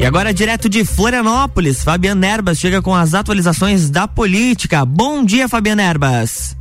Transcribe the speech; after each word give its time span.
E 0.00 0.06
agora 0.06 0.32
direto 0.32 0.68
de 0.68 0.84
Florianópolis, 0.84 1.82
Fabiana 1.82 2.24
Erbas 2.24 2.60
chega 2.60 2.80
com 2.80 2.94
as 2.94 3.14
atualizações 3.14 3.90
da 3.90 4.06
política. 4.06 4.84
Bom 4.84 5.24
dia, 5.24 5.48
Fabiana 5.48 5.82
Erbas. 5.82 6.56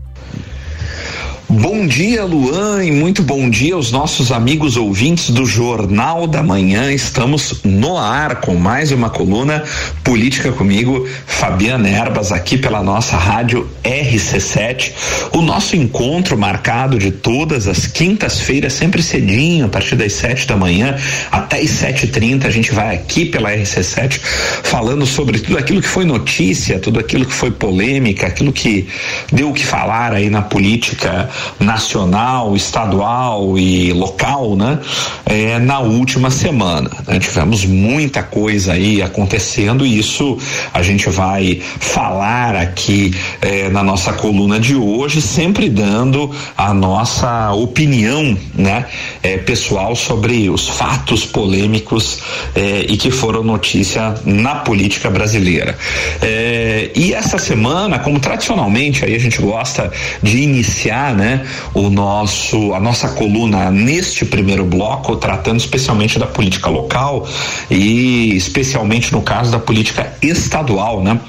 Bom 1.49 1.87
dia, 1.87 2.25
Luan, 2.25 2.83
e 2.83 2.91
muito 2.91 3.23
bom 3.23 3.49
dia 3.49 3.75
aos 3.75 3.89
nossos 3.89 4.33
amigos 4.33 4.75
ouvintes 4.75 5.29
do 5.29 5.45
Jornal 5.45 6.27
da 6.27 6.43
Manhã. 6.43 6.91
Estamos 6.91 7.61
no 7.63 7.97
ar 7.97 8.41
com 8.41 8.53
mais 8.55 8.91
uma 8.91 9.09
coluna 9.09 9.63
Política 10.03 10.51
comigo, 10.51 11.07
Fabiana 11.25 11.87
Erbas, 11.87 12.33
aqui 12.33 12.57
pela 12.57 12.83
nossa 12.83 13.15
rádio 13.15 13.65
RC7. 13.81 14.91
O 15.31 15.41
nosso 15.41 15.77
encontro 15.77 16.37
marcado 16.37 16.99
de 16.99 17.11
todas 17.11 17.65
as 17.65 17.87
quintas-feiras, 17.87 18.73
sempre 18.73 19.01
cedinho, 19.01 19.67
a 19.67 19.69
partir 19.69 19.95
das 19.95 20.11
sete 20.13 20.45
da 20.47 20.57
manhã 20.57 20.97
até 21.31 21.61
as 21.61 21.69
sete 21.69 22.07
trinta, 22.07 22.49
a 22.49 22.51
gente 22.51 22.73
vai 22.73 22.93
aqui 22.93 23.25
pela 23.25 23.53
RC7 23.53 24.19
falando 24.63 25.05
sobre 25.05 25.39
tudo 25.39 25.57
aquilo 25.57 25.81
que 25.81 25.87
foi 25.87 26.03
notícia, 26.03 26.77
tudo 26.77 26.99
aquilo 26.99 27.25
que 27.25 27.33
foi 27.33 27.51
polêmica, 27.51 28.27
aquilo 28.27 28.51
que 28.51 28.85
deu 29.31 29.49
o 29.49 29.53
que 29.53 29.65
falar 29.65 30.11
aí 30.11 30.29
na 30.29 30.41
política 30.41 31.29
nacional, 31.59 32.55
estadual 32.55 33.57
e 33.57 33.91
local, 33.93 34.55
né? 34.55 34.79
É, 35.25 35.59
na 35.59 35.79
última 35.79 36.29
semana. 36.31 36.89
Né? 37.07 37.19
Tivemos 37.19 37.65
muita 37.65 38.23
coisa 38.23 38.73
aí 38.73 39.01
acontecendo 39.01 39.85
e 39.85 39.99
isso 39.99 40.37
a 40.73 40.81
gente 40.81 41.09
vai 41.09 41.59
falar 41.79 42.55
aqui 42.55 43.13
é, 43.41 43.69
na 43.69 43.83
nossa 43.83 44.13
coluna 44.13 44.59
de 44.59 44.75
hoje, 44.75 45.21
sempre 45.21 45.69
dando 45.69 46.31
a 46.55 46.73
nossa 46.73 47.51
opinião, 47.53 48.37
né? 48.53 48.85
É, 49.21 49.37
pessoal 49.37 49.95
sobre 49.95 50.49
os 50.49 50.67
fatos 50.67 51.25
polêmicos 51.25 52.19
é, 52.55 52.85
e 52.87 52.97
que 52.97 53.11
foram 53.11 53.43
notícia 53.43 54.15
na 54.25 54.55
política 54.55 55.09
brasileira. 55.09 55.77
É, 56.21 56.91
e 56.95 57.13
essa 57.13 57.37
semana, 57.37 57.99
como 57.99 58.19
tradicionalmente 58.19 59.03
aí 59.05 59.15
a 59.15 59.19
gente 59.19 59.41
gosta 59.41 59.91
de 60.21 60.37
iniciar, 60.39 61.13
né? 61.15 61.26
Né, 61.27 61.45
o 61.73 61.89
nosso 61.89 62.73
a 62.73 62.79
nossa 62.79 63.09
coluna 63.09 63.69
neste 63.69 64.23
primeiro 64.23 64.63
bloco 64.63 65.17
tratando 65.17 65.59
especialmente 65.59 66.17
da 66.17 66.25
política 66.25 66.69
local 66.69 67.27
e 67.69 68.33
especialmente 68.35 69.11
no 69.11 69.21
caso 69.21 69.51
da 69.51 69.59
política 69.59 70.13
estadual, 70.21 71.03
né? 71.03 71.19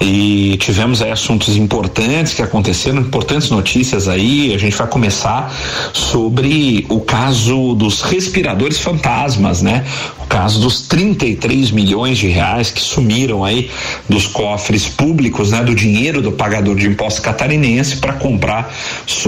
E 0.00 0.56
tivemos 0.58 1.00
aí 1.00 1.10
assuntos 1.10 1.56
importantes 1.56 2.34
que 2.34 2.42
aconteceram, 2.42 3.00
importantes 3.00 3.50
notícias 3.50 4.08
aí. 4.08 4.52
A 4.54 4.58
gente 4.58 4.76
vai 4.76 4.86
começar 4.86 5.54
sobre 5.92 6.84
o 6.88 7.00
caso 7.00 7.74
dos 7.74 8.02
respiradores 8.02 8.78
fantasmas, 8.78 9.62
né? 9.62 9.84
O 10.22 10.26
caso 10.26 10.60
dos 10.60 10.82
33 10.82 11.70
milhões 11.70 12.18
de 12.18 12.28
reais 12.28 12.70
que 12.70 12.80
sumiram 12.80 13.44
aí 13.44 13.70
dos 14.08 14.26
cofres 14.26 14.88
públicos, 14.88 15.50
né? 15.52 15.62
Do 15.62 15.74
dinheiro 15.74 16.20
do 16.20 16.32
pagador 16.32 16.74
de 16.74 16.88
impostos 16.88 17.20
catarinense 17.20 17.96
para 17.98 18.14
comprar 18.14 18.74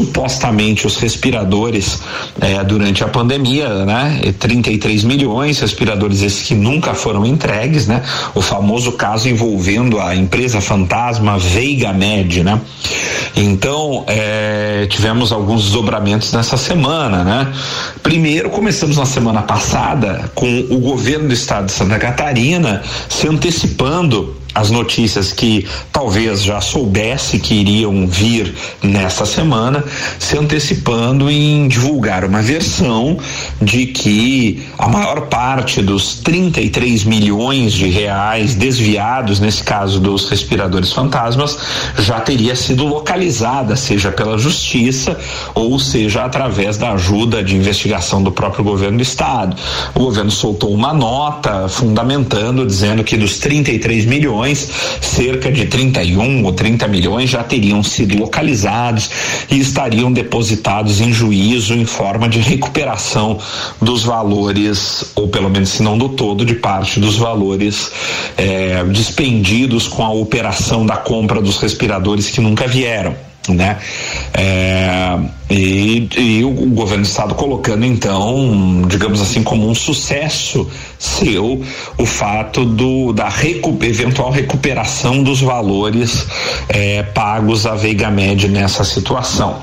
supostamente 0.08 0.86
os 0.86 0.96
respiradores 0.96 2.00
eh, 2.40 2.62
durante 2.64 3.04
a 3.04 3.08
pandemia, 3.08 3.84
né? 3.84 4.32
33 4.38 5.04
milhões, 5.04 5.60
respiradores 5.60 6.22
esses 6.22 6.42
que 6.42 6.54
nunca 6.54 6.94
foram 6.94 7.26
entregues, 7.26 7.86
né? 7.86 8.02
O 8.34 8.40
famoso 8.40 8.92
caso 8.92 9.28
envolvendo 9.28 10.00
a 10.00 10.16
empresa 10.16 10.60
fantasma 10.60 11.38
Veiga 11.38 11.92
Med, 11.92 12.42
né? 12.42 12.60
Então, 13.36 14.04
eh, 14.08 14.86
tivemos 14.90 15.30
alguns 15.30 15.64
desdobramentos 15.64 16.32
nessa 16.32 16.56
semana, 16.56 17.22
né? 17.22 17.52
Primeiro, 18.02 18.50
começamos 18.50 18.96
na 18.96 19.06
semana 19.06 19.42
passada 19.42 20.30
com 20.34 20.66
o 20.70 20.78
governo 20.78 21.28
do 21.28 21.34
estado 21.34 21.66
de 21.66 21.72
Santa 21.72 21.98
Catarina 21.98 22.82
se 23.08 23.28
antecipando 23.28 24.36
as 24.54 24.70
notícias 24.70 25.32
que 25.32 25.66
talvez 25.92 26.42
já 26.42 26.60
soubesse 26.60 27.38
que 27.38 27.54
iriam 27.54 28.06
vir 28.06 28.54
nesta 28.82 29.24
semana, 29.24 29.84
se 30.18 30.36
antecipando 30.36 31.30
em 31.30 31.68
divulgar 31.68 32.24
uma 32.24 32.42
versão 32.42 33.18
de 33.60 33.86
que 33.86 34.66
a 34.78 34.88
maior 34.88 35.22
parte 35.28 35.82
dos 35.82 36.16
33 36.16 37.04
milhões 37.04 37.72
de 37.72 37.88
reais 37.88 38.54
desviados, 38.54 39.38
nesse 39.38 39.62
caso 39.62 40.00
dos 40.00 40.28
respiradores 40.28 40.92
fantasmas, 40.92 41.58
já 41.98 42.20
teria 42.20 42.56
sido 42.56 42.84
localizada, 42.84 43.76
seja 43.76 44.10
pela 44.10 44.38
justiça 44.38 45.16
ou 45.54 45.78
seja 45.78 46.24
através 46.24 46.76
da 46.76 46.92
ajuda 46.92 47.42
de 47.42 47.54
investigação 47.54 48.22
do 48.22 48.32
próprio 48.32 48.64
governo 48.64 48.98
do 48.98 49.02
estado. 49.02 49.56
O 49.94 50.00
governo 50.00 50.30
soltou 50.30 50.72
uma 50.72 50.92
nota 50.92 51.68
fundamentando, 51.68 52.66
dizendo 52.66 53.04
que 53.04 53.16
dos 53.16 53.38
33 53.38 54.04
milhões 54.04 54.37
milhões, 54.38 54.68
cerca 55.00 55.50
de 55.50 55.66
31 55.66 56.44
ou 56.44 56.52
30 56.52 56.86
milhões 56.86 57.30
já 57.30 57.42
teriam 57.42 57.82
sido 57.82 58.16
localizados 58.16 59.10
e 59.50 59.58
estariam 59.58 60.12
depositados 60.12 61.00
em 61.00 61.12
juízo 61.12 61.74
em 61.74 61.84
forma 61.84 62.28
de 62.28 62.38
recuperação 62.38 63.38
dos 63.80 64.04
valores, 64.04 65.12
ou 65.14 65.28
pelo 65.28 65.50
menos 65.50 65.70
se 65.70 65.82
não 65.82 65.98
do 65.98 66.10
todo, 66.10 66.44
de 66.44 66.54
parte 66.54 67.00
dos 67.00 67.16
valores 67.16 67.90
eh, 68.36 68.84
dispendidos 68.90 69.88
com 69.88 70.04
a 70.04 70.10
operação 70.10 70.86
da 70.86 70.96
compra 70.96 71.40
dos 71.40 71.58
respiradores 71.58 72.30
que 72.30 72.40
nunca 72.40 72.66
vieram 72.66 73.27
né? 73.52 73.78
É, 74.34 75.18
e, 75.50 76.08
e, 76.16 76.44
o 76.44 76.50
governo 76.50 77.04
do 77.04 77.08
estado 77.08 77.34
colocando 77.34 77.84
então, 77.84 78.82
digamos 78.86 79.20
assim, 79.20 79.42
como 79.42 79.68
um 79.68 79.74
sucesso 79.74 80.68
seu 80.98 81.62
o 81.96 82.06
fato 82.06 82.64
do 82.64 83.12
da 83.12 83.28
recu 83.28 83.78
eventual 83.82 84.30
recuperação 84.30 85.22
dos 85.22 85.40
valores 85.40 86.26
é, 86.68 87.02
pagos 87.02 87.66
à 87.66 87.74
Veiga 87.74 88.10
Med 88.10 88.48
nessa 88.48 88.84
situação. 88.84 89.62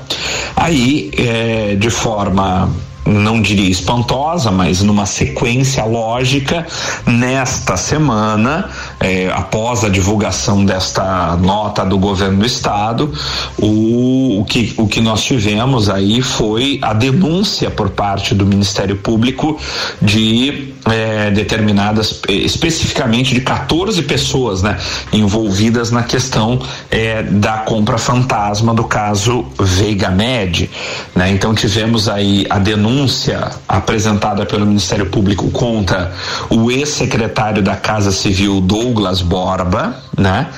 Aí, 0.56 1.10
é, 1.16 1.76
de 1.76 1.90
forma 1.90 2.70
não 3.06 3.40
diria 3.40 3.70
espantosa, 3.70 4.50
mas 4.50 4.82
numa 4.82 5.06
sequência 5.06 5.84
lógica, 5.84 6.66
nesta 7.06 7.76
semana, 7.76 8.68
eh, 9.00 9.30
após 9.32 9.84
a 9.84 9.88
divulgação 9.88 10.64
desta 10.64 11.36
nota 11.36 11.84
do 11.84 11.98
governo 11.98 12.38
do 12.38 12.46
estado, 12.46 13.12
o, 13.58 14.40
o, 14.40 14.44
que, 14.44 14.74
o 14.76 14.86
que 14.86 15.00
nós 15.00 15.22
tivemos 15.22 15.88
aí 15.88 16.22
foi 16.22 16.78
a 16.82 16.92
denúncia 16.92 17.70
por 17.70 17.90
parte 17.90 18.34
do 18.34 18.46
Ministério 18.46 18.96
Público 18.96 19.58
de 20.00 20.74
eh, 20.86 21.30
determinadas, 21.32 22.20
especificamente 22.28 23.34
de 23.34 23.40
14 23.40 24.02
pessoas, 24.02 24.62
né, 24.62 24.78
envolvidas 25.12 25.90
na 25.90 26.02
questão 26.02 26.60
eh, 26.90 27.22
da 27.22 27.58
compra 27.58 27.98
fantasma 27.98 28.72
do 28.72 28.84
caso 28.84 29.44
Veiga 29.58 30.10
Med, 30.10 30.70
né? 31.14 31.30
Então 31.30 31.54
tivemos 31.54 32.08
aí 32.08 32.46
a 32.48 32.58
denúncia 32.58 33.50
apresentada 33.66 34.46
pelo 34.46 34.64
Ministério 34.64 35.06
Público 35.06 35.50
contra 35.50 36.12
o 36.48 36.70
ex-secretário 36.70 37.62
da 37.62 37.76
Casa 37.76 38.12
Civil 38.12 38.60
Douglas 38.86 39.20
Borba, 39.20 39.96
né? 40.16 40.48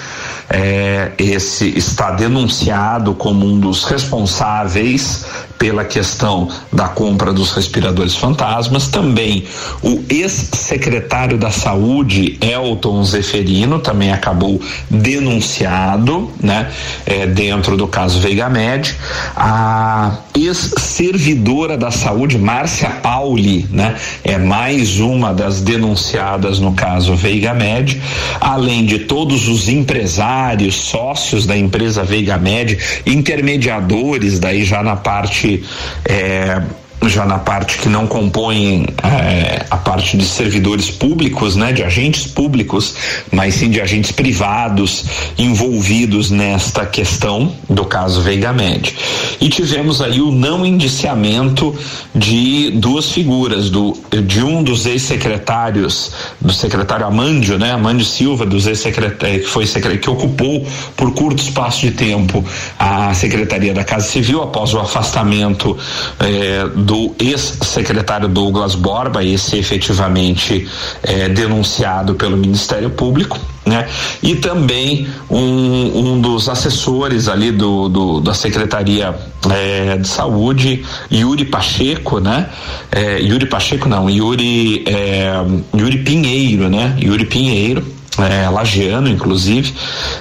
É, 0.51 1.13
esse 1.19 1.77
está 1.77 2.11
denunciado 2.13 3.15
como 3.15 3.47
um 3.47 3.59
dos 3.61 3.85
responsáveis 3.85 5.27
pela 5.59 5.85
questão 5.85 6.49
da 6.73 6.89
compra 6.89 7.33
dos 7.33 7.51
respiradores 7.53 8.15
fantasmas. 8.15 8.87
Também 8.87 9.45
o 9.83 10.03
ex-secretário 10.09 11.37
da 11.37 11.51
Saúde, 11.51 12.39
Elton 12.41 13.03
Zeferino, 13.05 13.81
também 13.81 14.13
acabou 14.13 14.61
denunciado, 14.89 16.31
né, 16.41 16.71
é, 17.05 17.27
dentro 17.27 17.77
do 17.77 17.89
caso 17.89 18.21
Veiga 18.21 18.49
Med. 18.49 18.95
A 19.37 20.19
ex-servidora 20.35 21.77
da 21.77 21.91
Saúde, 21.91 22.39
Márcia 22.39 22.91
Pauli, 22.91 23.67
né, 23.71 23.97
é 24.23 24.39
mais 24.39 25.01
uma 25.01 25.35
das 25.35 25.61
denunciadas 25.61 26.61
no 26.61 26.73
caso 26.73 27.17
Veiga 27.17 27.53
Med, 27.53 28.01
além 28.41 28.87
de 28.87 29.01
todos 29.01 29.49
os 29.49 29.69
empresários, 29.69 30.38
sócios 30.77 31.47
da 31.47 31.57
empresa 31.57 32.05
Veiga 32.05 32.39
Med, 32.39 32.79
intermediadores 33.07 34.39
daí 34.39 34.65
já 34.65 34.83
na 34.83 34.97
parte 34.97 35.63
é, 36.05 36.63
já 37.07 37.25
na 37.25 37.39
parte 37.39 37.79
que 37.79 37.89
não 37.89 38.07
compõem 38.07 38.87
é, 39.03 39.65
a 39.71 39.77
parte 39.77 40.17
de 40.17 40.25
servidores 40.25 40.91
públicos, 40.91 41.55
né, 41.55 41.73
de 41.73 41.85
agentes 41.85 42.27
públicos, 42.27 42.95
mas 43.31 43.55
sim 43.55 43.71
de 43.71 43.81
agentes 43.81 44.11
privados 44.11 45.05
envolvidos 45.39 46.31
nesta 46.31 46.85
questão 46.85 47.55
do 47.69 47.85
caso 47.85 48.21
Veiga 48.23 48.53
Med. 48.53 48.95
E 49.41 49.49
tivemos 49.49 50.01
aí 50.01 50.21
o 50.21 50.33
não 50.33 50.67
indiciamento 50.67 51.75
de 52.15 52.73
duas 52.73 53.13
figuras, 53.13 53.71
do, 53.71 53.97
de 54.27 54.43
um 54.43 54.63
dos 54.63 54.87
ex-secretários, 54.87 56.13
do 56.41 56.53
secretário 56.53 57.07
Amândio, 57.07 57.59
né, 57.59 57.73
Amândio 57.73 58.05
Silva, 58.05 58.45
dos 58.45 58.67
ex-secretários, 58.67 59.47
que 59.47 59.49
foi 59.49 59.67
secretário, 59.67 60.01
que 60.01 60.11
ocupou 60.11 60.67
por 60.97 61.13
curto 61.15 61.43
espaço 61.43 61.81
de 61.81 61.93
tempo 61.93 62.45
a 62.79 63.15
Secretaria 63.15 63.73
da 63.73 63.85
Casa 63.85 64.09
Civil 64.09 64.43
após 64.43 64.75
o 64.75 64.79
afastamento 64.79 65.77
é, 66.19 66.67
do 66.89 67.15
ex-secretário 67.19 68.27
Douglas 68.29 68.75
Borba, 68.75 69.23
esse 69.23 69.59
efetivamente 69.59 70.67
é, 71.03 71.29
denunciado 71.29 72.15
pelo 72.15 72.35
Ministério 72.35 72.89
Público. 72.89 73.39
Né? 73.67 73.87
E 74.23 74.35
também 74.37 75.07
um, 75.29 76.15
um 76.15 76.21
dos 76.23 76.49
assessores 76.49 77.29
ali 77.29 77.53
do, 77.53 77.91
do 77.91 78.21
da 78.23 78.33
Secretaria 78.33 79.15
é, 79.51 79.99
de 79.99 80.09
Saúde, 80.09 80.83
Yuri 81.13 81.45
Pacheco, 81.45 82.19
né? 82.19 82.49
É, 82.91 83.21
Yuri 83.21 83.45
Pacheco 83.45 83.87
não, 83.87 84.09
Yuri, 84.09 84.85
é, 84.87 85.31
Yuri 85.77 85.99
Pinheiro, 85.99 86.71
né? 86.71 86.97
Yuri 86.99 87.27
Pinheiro, 87.27 87.85
é, 88.19 88.49
lagiano, 88.49 89.09
inclusive, 89.09 89.75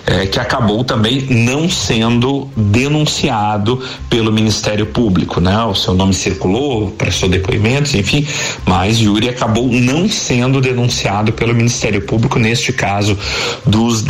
é, 0.06 0.26
que 0.26 0.40
acabou 0.40 0.84
também 0.84 1.22
não 1.30 1.70
sendo 1.70 2.48
denunciado 2.56 3.82
pelo 4.10 4.32
Ministério 4.32 4.86
Público, 4.86 5.40
né? 5.40 5.64
O 5.64 5.76
seu 5.76 5.94
nome 5.94 6.14
circulou, 6.14 6.92
prestou 6.92 7.30
depoimentos, 7.30 7.94
enfim, 7.96 8.28
mas 8.66 9.00
Yuri 9.00 9.30
acabou 9.30 9.68
não 9.68 10.08
sendo 10.08 10.62
denunciado 10.62 11.34
pelo 11.34 11.54
Ministério 11.54 12.02
Público 12.02 12.40
neste 12.40 12.72
caso 12.72 13.18
dos, 13.66 14.04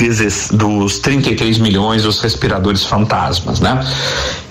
dos 0.51 1.00
33 1.00 1.57
milhões 1.60 2.04
dos 2.04 2.19
respiradores 2.19 2.84
fantasmas, 2.84 3.60
né? 3.60 3.80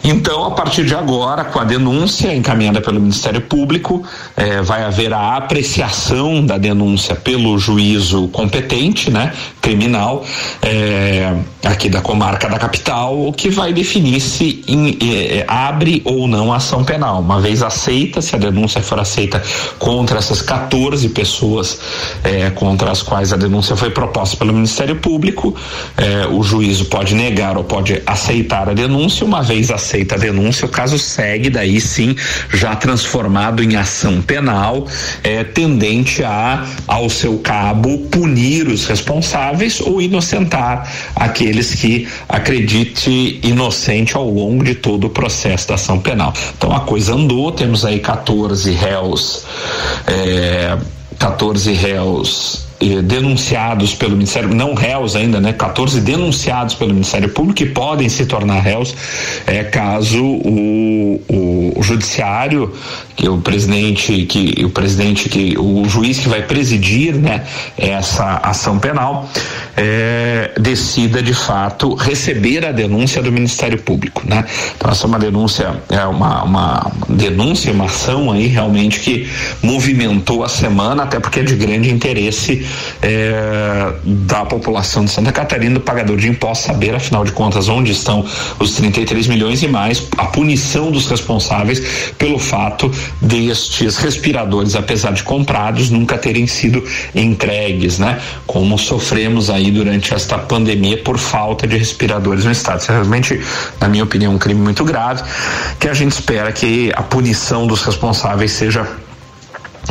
Então, 0.09 0.44
a 0.44 0.53
partir 0.53 0.85
de 0.85 0.94
agora, 0.94 1.44
com 1.44 1.59
a 1.59 1.65
denúncia 1.65 2.33
encaminhada 2.33 2.81
pelo 2.81 3.00
Ministério 3.00 3.41
Público, 3.41 4.05
eh, 4.37 4.62
vai 4.62 4.85
haver 4.85 5.12
a 5.12 5.37
apreciação 5.37 6.47
da 6.47 6.56
denúncia 6.56 7.17
pelo 7.17 7.59
juízo 7.59 8.29
competente, 8.29 9.11
né, 9.11 9.25
criminal, 9.61 10.25
eh, 10.62 11.34
aqui 11.64 11.88
da 11.88 12.00
comarca 12.00 12.49
da 12.49 12.58
capital, 12.58 13.26
o 13.26 13.32
que 13.32 13.50
vai 13.50 13.73
definir 13.73 14.20
se 14.20 14.64
in, 14.69 14.96
eh, 15.02 15.44
abre 15.46 16.02
ou 16.05 16.26
não 16.26 16.52
ação 16.52 16.84
penal. 16.84 17.20
Uma 17.20 17.40
vez 17.40 17.62
aceita, 17.62 18.23
se 18.23 18.34
a 18.34 18.38
denúncia 18.38 18.81
for 18.81 18.99
aceita 18.99 19.43
contra 19.78 20.19
essas 20.19 20.43
14 20.43 21.08
pessoas 21.08 21.78
contra 22.55 22.90
as 22.90 23.02
quais 23.02 23.32
a 23.32 23.37
denúncia 23.37 23.76
foi 23.76 23.90
proposta 23.90 24.37
pelo 24.37 24.52
Ministério 24.52 24.96
Público, 24.96 25.55
o 26.32 26.43
juízo 26.43 26.87
pode 26.87 27.14
negar 27.14 27.56
ou 27.56 27.64
pode 27.64 28.02
aceitar 28.06 28.69
a 28.69 28.75
denúncia, 28.75 29.25
uma 29.25 29.43
vez 29.43 29.70
aceita 29.70 30.14
a 30.14 30.19
denúncia, 30.19 30.67
o 30.67 30.69
caso 30.69 30.99
segue 30.99 31.50
daí 31.50 31.81
sim 31.81 32.17
já 32.52 32.75
transformado 32.76 33.62
em 33.62 33.76
ação 33.76 34.20
penal, 34.20 34.87
é, 35.23 35.44
tendente 35.44 36.23
a, 36.25 36.67
ao 36.87 37.08
seu 37.08 37.38
cabo, 37.38 37.99
punir 38.11 38.69
os 38.69 38.87
responsáveis 38.87 39.15
ou 39.84 40.00
inocentar 40.00 40.90
aqueles 41.14 41.74
que 41.74 42.08
acredite 42.28 43.40
inocente 43.42 44.16
ao 44.16 44.28
longo 44.28 44.64
de 44.64 44.74
todo 44.74 45.06
o 45.06 45.10
processo 45.10 45.68
da 45.68 45.74
ação 45.74 45.98
penal. 45.98 46.32
Então 46.56 46.74
a 46.74 46.80
coisa 46.80 47.14
andou, 47.14 47.52
temos 47.52 47.84
aí 47.84 48.00
14 48.00 48.70
réus, 48.72 49.44
é, 50.06 50.76
14 51.18 51.72
réus 51.72 52.66
eh, 52.78 53.00
denunciados 53.00 53.94
pelo 53.94 54.12
Ministério, 54.12 54.54
não 54.54 54.74
réus 54.74 55.16
ainda, 55.16 55.40
né? 55.40 55.52
14 55.54 55.98
denunciados 56.02 56.74
pelo 56.74 56.92
Ministério 56.92 57.30
Público 57.30 57.54
que 57.54 57.66
podem 57.66 58.06
se 58.08 58.26
tornar 58.26 58.60
réus 58.60 58.94
é, 59.46 59.64
caso 59.64 60.22
o, 60.22 61.20
o, 61.26 61.72
o 61.78 61.82
judiciário, 61.82 62.74
que 63.16 63.28
o 63.28 63.38
presidente, 63.38 64.26
que 64.26 64.64
o 64.64 64.70
presidente, 64.70 65.28
que 65.28 65.56
o 65.58 65.88
juiz 65.88 66.18
que 66.18 66.28
vai 66.28 66.42
presidir, 66.42 67.14
né, 67.14 67.44
essa 67.76 68.36
ação 68.42 68.78
penal, 68.78 69.28
é, 69.76 70.52
decida 70.58 71.22
de 71.22 71.32
fato 71.32 71.94
receber 71.94 72.64
a 72.64 72.72
denúncia 72.72 73.22
do 73.22 73.32
Ministério 73.32 73.78
Público, 73.78 74.22
né? 74.26 74.44
Então 74.76 74.90
essa 74.90 75.04
é 75.04 75.08
uma 75.08 75.18
denúncia, 75.18 75.82
é 75.90 76.04
uma, 76.04 76.42
uma 76.44 76.92
denúncia, 77.08 77.72
uma 77.72 77.86
ação 77.86 78.32
aí 78.32 78.46
realmente 78.46 79.00
que 79.00 79.28
movimentou 79.62 80.44
a 80.44 80.48
semana, 80.48 81.02
até 81.02 81.18
porque 81.18 81.40
é 81.40 81.42
de 81.42 81.54
grande 81.56 81.90
interesse 81.90 82.66
é, 83.02 83.92
da 84.04 84.44
população 84.44 85.04
de 85.04 85.10
Santa 85.10 85.32
Catarina, 85.32 85.74
do 85.74 85.80
pagador 85.80 86.16
de 86.16 86.28
impostos, 86.28 86.66
saber, 86.66 86.94
afinal 86.94 87.24
de 87.24 87.32
contas, 87.32 87.68
onde 87.68 87.92
estão 87.92 88.24
os 88.58 88.72
33 88.72 89.26
milhões 89.26 89.62
e 89.62 89.68
mais, 89.68 90.06
a 90.16 90.24
punição 90.26 90.90
dos 90.90 91.06
responsáveis 91.06 92.12
pelo 92.18 92.38
fato 92.38 92.90
destes 93.20 93.97
respiradores, 93.97 94.75
apesar 94.75 95.12
de 95.12 95.23
comprados, 95.23 95.91
nunca 95.91 96.19
terem 96.19 96.47
sido 96.47 96.82
entregues, 97.14 97.99
né? 97.99 98.20
Como 98.47 98.79
sofremos 98.79 99.50
aí 99.50 99.70
durante 99.70 100.14
esta 100.14 100.38
pandemia 100.38 100.99
por 100.99 101.19
falta 101.19 101.67
de 101.67 101.76
respiradores 101.76 102.44
no 102.44 102.53
estado. 102.53 102.81
Isso 102.81 102.93
é 102.93 102.94
realmente, 102.94 103.41
na 103.81 103.88
minha 103.88 104.05
opinião, 104.05 104.35
um 104.35 104.38
crime 104.38 104.61
muito 104.61 104.85
grave, 104.85 105.23
que 105.79 105.88
a 105.88 105.94
gente 105.94 106.12
espera 106.12 106.53
que 106.53 106.93
a 106.94 107.03
punição 107.03 107.67
dos 107.67 107.82
responsáveis 107.82 108.53
seja 108.53 108.87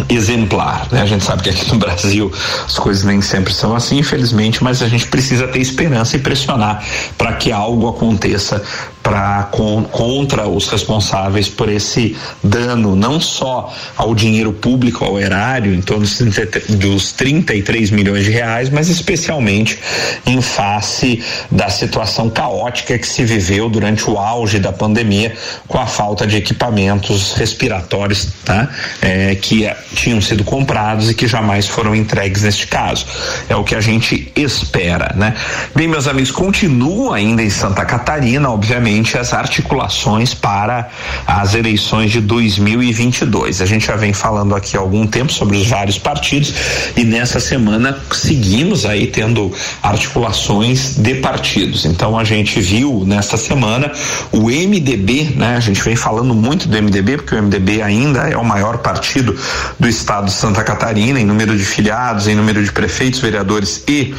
exemplar, 0.09 0.87
né? 0.91 1.01
A 1.01 1.05
gente 1.05 1.23
sabe 1.23 1.43
que 1.43 1.49
aqui 1.49 1.71
no 1.71 1.77
Brasil 1.77 2.31
as 2.65 2.77
coisas 2.77 3.03
nem 3.03 3.21
sempre 3.21 3.53
são 3.53 3.75
assim, 3.75 3.99
infelizmente, 3.99 4.63
mas 4.63 4.81
a 4.81 4.87
gente 4.87 5.07
precisa 5.07 5.47
ter 5.47 5.59
esperança 5.59 6.15
e 6.15 6.19
pressionar 6.19 6.83
para 7.17 7.33
que 7.33 7.51
algo 7.51 7.87
aconteça 7.87 8.61
para 9.05 9.43
contra 9.91 10.47
os 10.47 10.67
responsáveis 10.67 11.47
por 11.47 11.69
esse 11.69 12.17
dano 12.43 12.95
não 12.95 13.19
só 13.19 13.71
ao 13.95 14.15
dinheiro 14.15 14.51
público, 14.51 15.05
ao 15.05 15.19
erário, 15.19 15.75
em 15.75 15.79
torno 15.79 16.01
dos, 16.01 16.17
30, 16.17 16.59
dos 16.73 17.11
33 17.11 17.91
milhões 17.91 18.25
de 18.25 18.31
reais, 18.31 18.67
mas 18.71 18.89
especialmente 18.89 19.77
em 20.25 20.41
face 20.41 21.23
da 21.51 21.69
situação 21.69 22.31
caótica 22.31 22.97
que 22.97 23.05
se 23.05 23.23
viveu 23.23 23.69
durante 23.69 24.09
o 24.09 24.17
auge 24.17 24.57
da 24.57 24.73
pandemia 24.73 25.35
com 25.67 25.77
a 25.77 25.85
falta 25.85 26.25
de 26.25 26.37
equipamentos 26.37 27.33
respiratórios, 27.33 28.29
tá? 28.43 28.67
É, 29.03 29.35
que 29.35 29.71
tinham 29.93 30.19
sido 30.19 30.43
comprados 30.43 31.11
e 31.11 31.13
que 31.13 31.27
jamais 31.27 31.67
foram 31.67 31.93
entregues 31.93 32.41
neste 32.41 32.65
caso. 32.65 33.05
É 33.47 33.55
o 33.55 33.63
que 33.63 33.75
a 33.75 33.81
gente 33.81 34.31
espera, 34.35 35.13
né? 35.15 35.35
Bem, 35.75 35.87
meus 35.87 36.07
amigos, 36.07 36.31
continua 36.31 37.17
ainda 37.17 37.43
em 37.43 37.51
Santa 37.51 37.85
Catarina, 37.85 38.49
obviamente 38.49 38.94
as 39.17 39.33
articulações 39.33 40.33
para 40.33 40.89
as 41.25 41.55
eleições 41.55 42.11
de 42.11 42.21
2022. 42.21 43.61
A 43.61 43.65
gente 43.65 43.87
já 43.87 43.95
vem 43.95 44.13
falando 44.13 44.55
aqui 44.55 44.77
há 44.77 44.79
algum 44.79 45.05
tempo 45.07 45.31
sobre 45.31 45.57
os 45.57 45.67
vários 45.67 45.97
partidos 45.97 46.53
e 46.95 47.03
nessa 47.03 47.39
semana 47.39 47.97
seguimos 48.11 48.85
aí 48.85 49.07
tendo 49.07 49.51
articulações 49.81 50.95
de 50.97 51.15
partidos. 51.15 51.85
Então 51.85 52.17
a 52.17 52.23
gente 52.23 52.59
viu 52.59 53.03
nesta 53.05 53.37
semana 53.37 53.91
o 54.31 54.49
MDB, 54.49 55.33
né? 55.35 55.55
A 55.55 55.59
gente 55.59 55.81
vem 55.81 55.95
falando 55.95 56.33
muito 56.33 56.67
do 56.67 56.81
MDB 56.81 57.17
porque 57.17 57.35
o 57.35 57.41
MDB 57.41 57.81
ainda 57.81 58.29
é 58.29 58.37
o 58.37 58.45
maior 58.45 58.77
partido 58.79 59.35
do 59.79 59.87
estado 59.87 60.25
de 60.25 60.33
Santa 60.33 60.63
Catarina 60.63 61.19
em 61.19 61.25
número 61.25 61.57
de 61.57 61.65
filiados, 61.65 62.27
em 62.27 62.35
número 62.35 62.63
de 62.63 62.71
prefeitos, 62.71 63.19
vereadores 63.19 63.83
e 63.87 64.13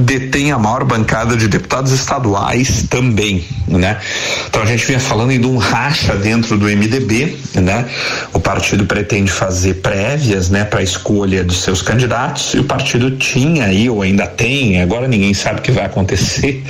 detém 0.00 0.52
a 0.52 0.58
maior 0.58 0.84
bancada 0.84 1.36
de 1.36 1.48
deputados 1.48 1.90
estaduais 1.90 2.84
também, 2.88 3.44
né? 3.66 3.98
Então 4.46 4.62
a 4.62 4.66
gente 4.66 4.86
vinha 4.86 5.00
falando 5.00 5.36
de 5.36 5.46
um 5.46 5.56
racha 5.56 6.14
dentro 6.16 6.58
do 6.58 6.66
MDB, 6.66 7.36
né? 7.54 7.86
O 8.32 8.38
partido 8.38 8.84
pretende 8.84 9.30
fazer 9.30 9.74
prévias, 9.74 10.50
né, 10.50 10.64
para 10.64 10.82
escolha 10.82 11.42
dos 11.42 11.62
seus 11.62 11.80
candidatos 11.80 12.54
e 12.54 12.58
o 12.58 12.64
partido 12.64 13.12
tinha 13.12 13.66
aí 13.66 13.88
ou 13.88 14.02
ainda 14.02 14.26
tem, 14.26 14.80
agora 14.80 15.08
ninguém 15.08 15.32
sabe 15.32 15.60
o 15.60 15.62
que 15.62 15.72
vai 15.72 15.86
acontecer, 15.86 16.62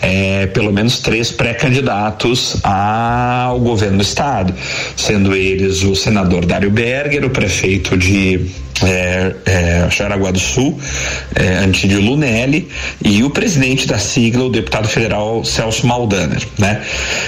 é, 0.00 0.46
pelo 0.48 0.72
menos 0.72 0.98
três 0.98 1.30
pré-candidatos 1.30 2.56
ao 2.62 3.60
governo 3.60 3.98
do 3.98 4.02
estado, 4.02 4.52
sendo 4.96 5.34
eles 5.34 5.82
o 5.82 5.94
senador 5.94 6.44
Dário 6.44 6.70
Berger, 6.70 7.24
o 7.24 7.30
prefeito 7.30 7.96
de 7.96 8.50
é, 8.86 9.34
é, 9.46 9.86
do 10.32 10.38
Sul, 10.38 10.78
é, 11.34 11.58
Antídio 11.58 12.00
Lunelli, 12.00 12.68
e 13.04 13.22
o 13.22 13.30
presidente 13.30 13.86
da 13.86 13.98
sigla, 13.98 14.44
o 14.44 14.50
deputado 14.50 14.88
federal 14.88 15.44
Celso 15.44 15.86
Maldaner, 15.86 16.42
né? 16.58 16.82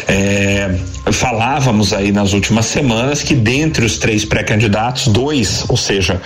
É, 0.09 0.71
falávamos 1.15 1.93
aí 1.93 2.13
nas 2.13 2.33
últimas 2.33 2.67
semanas 2.67 3.23
que 3.23 3.35
dentre 3.35 3.85
os 3.85 3.99
três 3.99 4.25
pré-candidatos, 4.25 5.09
dois, 5.09 5.65
ou 5.69 5.77
seja, 5.77 6.21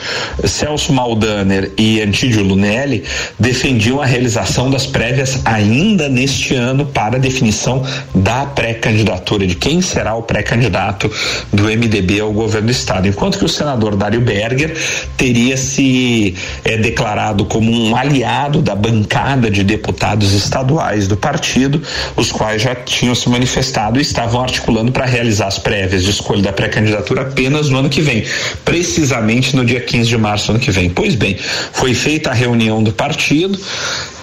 Celso 0.44 0.92
Maldaner 0.92 1.72
e 1.76 2.00
Antídio 2.00 2.42
Lunelli, 2.42 3.04
defendiam 3.38 4.00
a 4.00 4.06
realização 4.06 4.70
das 4.70 4.86
prévias 4.86 5.40
ainda 5.44 6.08
neste 6.08 6.54
ano 6.54 6.86
para 6.86 7.18
definição 7.18 7.84
da 8.14 8.46
pré-candidatura, 8.46 9.46
de 9.46 9.54
quem 9.54 9.80
será 9.82 10.14
o 10.14 10.22
pré-candidato 10.22 11.10
do 11.52 11.64
MDB 11.64 12.20
ao 12.20 12.32
governo 12.32 12.68
do 12.68 12.72
estado. 12.72 13.06
Enquanto 13.06 13.38
que 13.38 13.44
o 13.44 13.48
senador 13.48 13.94
Dário 13.94 14.20
Berger 14.20 14.76
teria 15.16 15.56
se 15.56 16.34
é, 16.64 16.76
declarado 16.76 17.44
como 17.44 17.70
um 17.70 17.94
aliado 17.94 18.62
da 18.62 18.74
bancada 18.74 19.50
de 19.50 19.62
deputados 19.62 20.32
estaduais 20.32 21.06
do 21.06 21.16
partido, 21.16 21.82
os 22.16 22.32
quais 22.32 22.62
já 22.62 22.74
tinham 22.74 23.14
se 23.14 23.28
manifestado 23.28 23.98
e 23.98 24.02
estavam 24.02 24.40
articulando 24.40 24.77
para 24.92 25.04
realizar 25.04 25.46
as 25.46 25.58
prévias 25.58 26.04
de 26.04 26.10
escolha 26.10 26.42
da 26.42 26.52
pré-candidatura 26.52 27.22
apenas 27.22 27.68
no 27.68 27.78
ano 27.78 27.88
que 27.88 28.00
vem, 28.00 28.24
precisamente 28.64 29.54
no 29.56 29.64
dia 29.64 29.80
15 29.80 30.08
de 30.08 30.18
março 30.18 30.50
ano 30.50 30.60
que 30.60 30.70
vem. 30.70 30.88
Pois 30.90 31.14
bem, 31.14 31.36
foi 31.72 31.94
feita 31.94 32.30
a 32.30 32.34
reunião 32.34 32.82
do 32.82 32.92
partido 32.92 33.58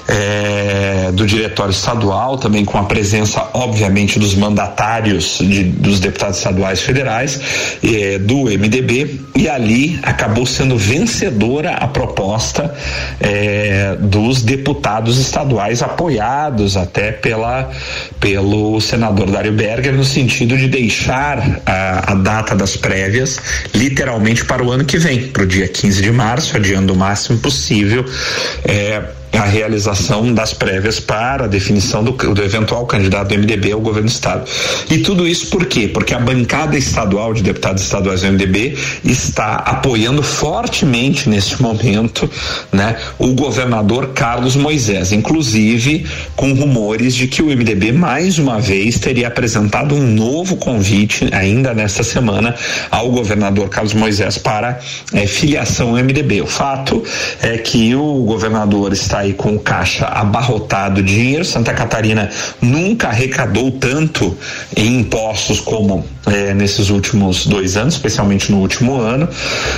é, 0.07 1.12
do 1.12 1.25
diretório 1.25 1.71
estadual, 1.71 2.38
também 2.38 2.63
com 2.63 2.77
a 2.77 2.83
presença, 2.83 3.50
obviamente, 3.53 4.19
dos 4.19 4.35
mandatários 4.35 5.39
de, 5.39 5.63
dos 5.63 6.00
deputados 6.00 6.38
estaduais 6.38 6.81
federais, 6.81 7.39
é, 7.83 8.19
do 8.19 8.45
MDB, 8.45 9.19
e 9.35 9.50
ali 9.50 10.00
acabou 10.03 10.45
sendo 10.45 10.77
vencedora 10.77 11.71
a 11.71 11.88
proposta 11.88 12.74
é, 13.19 13.95
dos 14.00 14.41
deputados 14.41 15.17
estaduais, 15.17 15.81
apoiados 15.81 16.77
até 16.77 17.12
pela, 17.12 17.71
pelo 18.19 18.79
senador 18.79 19.29
Dário 19.29 19.53
Berger, 19.53 19.93
no 19.93 20.05
sentido 20.05 20.57
de 20.57 20.67
deixar 20.67 21.62
a, 21.65 22.12
a 22.12 22.15
data 22.15 22.55
das 22.55 22.77
prévias 22.77 23.39
literalmente 23.74 24.45
para 24.45 24.63
o 24.63 24.71
ano 24.71 24.85
que 24.85 24.97
vem, 24.97 25.27
para 25.27 25.43
o 25.43 25.47
dia 25.47 25.67
15 25.67 26.01
de 26.01 26.12
março, 26.12 26.55
adiando 26.55 26.93
o 26.93 26.95
máximo 26.95 27.39
possível. 27.39 28.05
É, 28.63 29.03
a 29.38 29.44
realização 29.44 30.34
das 30.34 30.54
prévias 30.54 31.00
para 31.00 31.46
a 31.46 31.48
definição 31.48 32.04
do, 32.04 32.12
do, 32.12 32.44
eventual 32.44 32.86
candidato 32.86 33.30
do 33.30 33.39
MDB 33.39 33.72
ao 33.72 33.82
governo 33.82 34.08
do 34.08 34.12
estado. 34.12 34.50
E 34.89 35.00
tudo 35.00 35.27
isso 35.27 35.48
por 35.48 35.65
quê? 35.65 35.88
Porque 35.88 36.13
a 36.13 36.20
bancada 36.20 36.77
estadual 36.77 37.34
de 37.34 37.44
deputados 37.44 37.84
estaduais 37.84 38.22
do 38.22 38.32
MDB 38.32 38.77
está 39.04 39.56
apoiando 39.56 40.22
fortemente 40.24 41.30
neste 41.30 41.62
momento, 41.62 42.30
né, 42.72 42.96
o 43.18 43.34
governador 43.34 44.10
Carlos 44.13 44.56
Moisés, 44.56 45.12
inclusive 45.12 46.06
com 46.36 46.54
rumores 46.54 47.15
de 47.15 47.27
que 47.27 47.42
o 47.42 47.48
MDB 47.48 47.92
mais 47.92 48.38
uma 48.38 48.60
vez 48.60 49.00
teria 49.00 49.27
apresentado 49.27 49.96
um 49.96 50.01
novo 50.01 50.56
convite 50.58 51.27
ainda 51.32 51.74
nesta 51.74 52.04
semana 52.04 52.56
ao 52.92 53.10
governador 53.10 53.70
Carlos 53.70 53.94
Moisés 53.94 54.38
para 54.38 54.80
eh, 55.13 55.27
filiação 55.27 55.89
ao 55.89 56.04
MDB. 56.04 56.42
O 56.42 56.48
fato 56.48 57.04
é 57.42 57.58
que 57.58 57.96
o 57.96 58.24
governador 58.24 58.94
está 58.94 59.25
aí 59.25 59.34
com 59.34 59.55
o 59.55 59.60
caixa 59.60 60.05
abarrotado 60.05 61.01
de 61.01 61.15
dinheiro. 61.15 61.44
Santa 61.44 61.74
Catarina 61.74 62.29
nunca 62.62 63.08
arrecadou 63.08 63.72
tanto 63.72 64.36
em 64.75 65.00
impostos 65.00 65.60
como 65.60 66.05
é, 66.27 66.53
nesses 66.53 66.89
últimos 66.89 67.46
dois 67.46 67.77
anos, 67.77 67.96
especialmente 67.96 68.51
no 68.51 68.60
último 68.60 69.00
ano. 69.00 69.27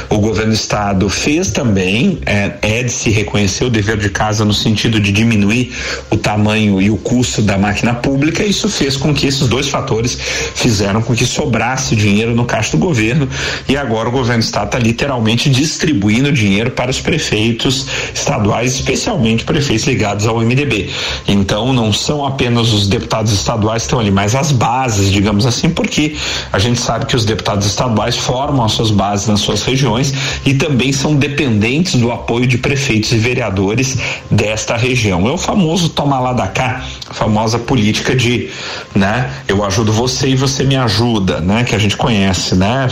O 0.09 0.19
governo 0.19 0.51
do 0.51 0.55
estado 0.55 1.09
fez 1.09 1.51
também, 1.51 2.19
é, 2.25 2.53
é 2.61 2.83
de 2.83 2.91
se 2.91 3.09
reconhecer 3.09 3.65
o 3.65 3.69
dever 3.69 3.97
de 3.97 4.09
casa 4.09 4.45
no 4.45 4.53
sentido 4.53 4.99
de 4.99 5.11
diminuir 5.11 5.73
o 6.09 6.17
tamanho 6.17 6.81
e 6.81 6.89
o 6.89 6.97
custo 6.97 7.41
da 7.41 7.57
máquina 7.57 7.93
pública. 7.93 8.43
Isso 8.43 8.69
fez 8.69 8.95
com 8.95 9.13
que 9.13 9.27
esses 9.27 9.47
dois 9.47 9.67
fatores 9.67 10.17
fizeram 10.55 11.01
com 11.01 11.13
que 11.13 11.25
sobrasse 11.25 11.95
dinheiro 11.95 12.35
no 12.35 12.45
caixa 12.45 12.71
do 12.71 12.77
governo 12.77 13.27
e 13.67 13.75
agora 13.75 14.09
o 14.09 14.11
governo 14.11 14.41
do 14.41 14.45
estado 14.45 14.67
está 14.67 14.79
literalmente 14.79 15.49
distribuindo 15.49 16.31
dinheiro 16.31 16.71
para 16.71 16.91
os 16.91 16.99
prefeitos 16.99 17.87
estaduais, 18.13 18.75
especialmente 18.75 19.36
prefeitos 19.45 19.85
ligados 19.85 20.27
ao 20.27 20.39
MDB. 20.39 20.89
Então 21.27 21.73
não 21.73 21.91
são 21.91 22.25
apenas 22.25 22.73
os 22.73 22.87
deputados 22.87 23.31
estaduais 23.31 23.83
que 23.83 23.87
estão 23.87 23.99
ali, 23.99 24.11
mas 24.11 24.35
as 24.35 24.51
bases, 24.51 25.11
digamos 25.11 25.45
assim, 25.45 25.69
porque 25.69 26.15
a 26.51 26.59
gente 26.59 26.79
sabe 26.79 27.05
que 27.05 27.15
os 27.15 27.25
deputados 27.25 27.65
estaduais 27.65 28.15
formam 28.15 28.65
as 28.65 28.73
suas 28.73 28.91
bases 28.91 29.27
nas 29.27 29.39
suas 29.39 29.63
regiões 29.63 30.13
e 30.45 30.53
também 30.53 30.91
são 30.91 31.15
dependentes 31.15 31.95
do 31.95 32.11
apoio 32.11 32.47
de 32.47 32.57
prefeitos 32.57 33.11
e 33.11 33.17
vereadores 33.17 33.97
desta 34.29 34.75
região. 34.75 35.27
É 35.27 35.31
o 35.31 35.37
famoso 35.37 35.89
toma 35.89 36.19
lá 36.19 36.33
da 36.33 36.47
cá, 36.47 36.83
a 37.09 37.13
famosa 37.13 37.59
política 37.59 38.15
de, 38.15 38.49
né, 38.95 39.29
eu 39.47 39.63
ajudo 39.63 39.91
você 39.91 40.29
e 40.29 40.35
você 40.35 40.63
me 40.63 40.75
ajuda, 40.75 41.39
né, 41.39 41.63
que 41.63 41.75
a 41.75 41.77
gente 41.77 41.95
conhece, 41.97 42.55
né, 42.55 42.87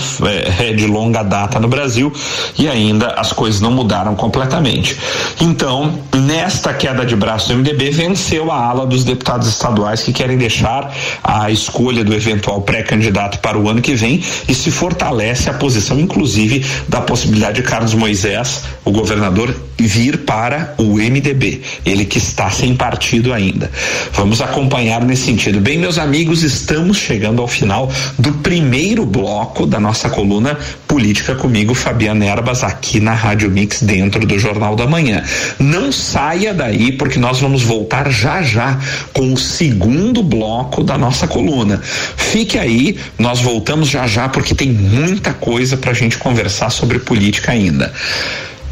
é, 0.60 0.70
é 0.70 0.74
de 0.74 0.86
longa 0.86 1.24
data 1.24 1.60
no 1.60 1.68
Brasil 1.68 2.12
e 2.58 2.68
ainda 2.68 3.08
as 3.10 3.32
coisas 3.32 3.62
não 3.62 3.72
mudaram 3.72 4.16
completamente. 4.16 4.98
Então, 5.40 6.00
nesta 6.36 6.74
queda 6.74 7.06
de 7.06 7.16
braço 7.16 7.48
do 7.48 7.56
MDB, 7.56 7.92
venceu 7.92 8.52
a 8.52 8.58
ala 8.58 8.86
dos 8.86 9.06
deputados 9.06 9.48
estaduais 9.48 10.04
que 10.04 10.12
querem 10.12 10.38
deixar 10.38 10.94
a 11.24 11.50
escolha 11.50 12.04
do 12.04 12.14
eventual 12.14 12.62
pré-candidato 12.62 13.40
para 13.40 13.58
o 13.58 13.70
ano 13.70 13.82
que 13.82 13.96
vem 13.96 14.22
e 14.46 14.54
se 14.54 14.70
fortalece 14.70 15.50
a 15.50 15.54
posição, 15.54 15.98
inclusive, 15.98 16.66
da 16.90 17.00
possibilidade 17.00 17.62
de 17.62 17.64
Carlos 17.64 17.94
Moisés, 17.94 18.64
o 18.84 18.92
governador, 18.92 19.56
vir 19.78 20.20
para 20.20 20.74
o 20.78 20.98
MDB. 20.98 21.62
Ele 21.86 22.04
que 22.04 22.18
está 22.18 22.50
sem 22.50 22.76
partido 22.76 23.34
ainda. 23.34 23.72
Vamos 24.12 24.42
acompanhar 24.42 25.04
nesse 25.04 25.24
sentido. 25.24 25.62
Bem, 25.62 25.78
meus 25.78 25.98
amigos, 25.98 26.44
estamos 26.44 26.98
chegando 26.98 27.42
ao 27.42 27.48
final 27.48 27.90
do 28.18 28.34
primeiro 28.34 29.06
bloco 29.06 29.66
da 29.66 29.80
nossa 29.80 30.10
coluna 30.10 30.58
Política 30.88 31.36
comigo, 31.36 31.74
Fabiana 31.74 32.26
Erbas, 32.26 32.64
aqui 32.64 33.00
na 33.00 33.14
Rádio 33.14 33.50
Mix, 33.50 33.82
dentro 33.82 34.26
do 34.26 34.40
Jornal 34.40 34.76
da 34.76 34.88
Manhã. 34.88 35.24
Não 35.60 35.92
saia 36.26 36.56
daí, 36.56 36.92
porque 36.92 37.20
nós 37.20 37.40
vamos 37.40 37.62
voltar 37.62 38.10
já 38.10 38.42
já 38.42 38.80
com 39.14 39.32
o 39.32 39.38
segundo 39.38 40.24
bloco 40.24 40.84
da 40.84 40.98
nossa 40.98 41.28
coluna. 41.28 41.80
Fique 41.84 42.58
aí, 42.58 42.98
nós 43.20 43.42
voltamos 43.42 43.90
já 43.90 44.08
já, 44.08 44.28
porque 44.28 44.56
tem 44.56 44.72
muita 44.72 45.36
coisa 45.36 45.78
para 45.78 45.92
a 45.92 45.94
gente 45.94 46.18
conversar 46.18 46.72
sobre 46.72 46.98
política 46.98 47.52
ainda. 47.52 47.94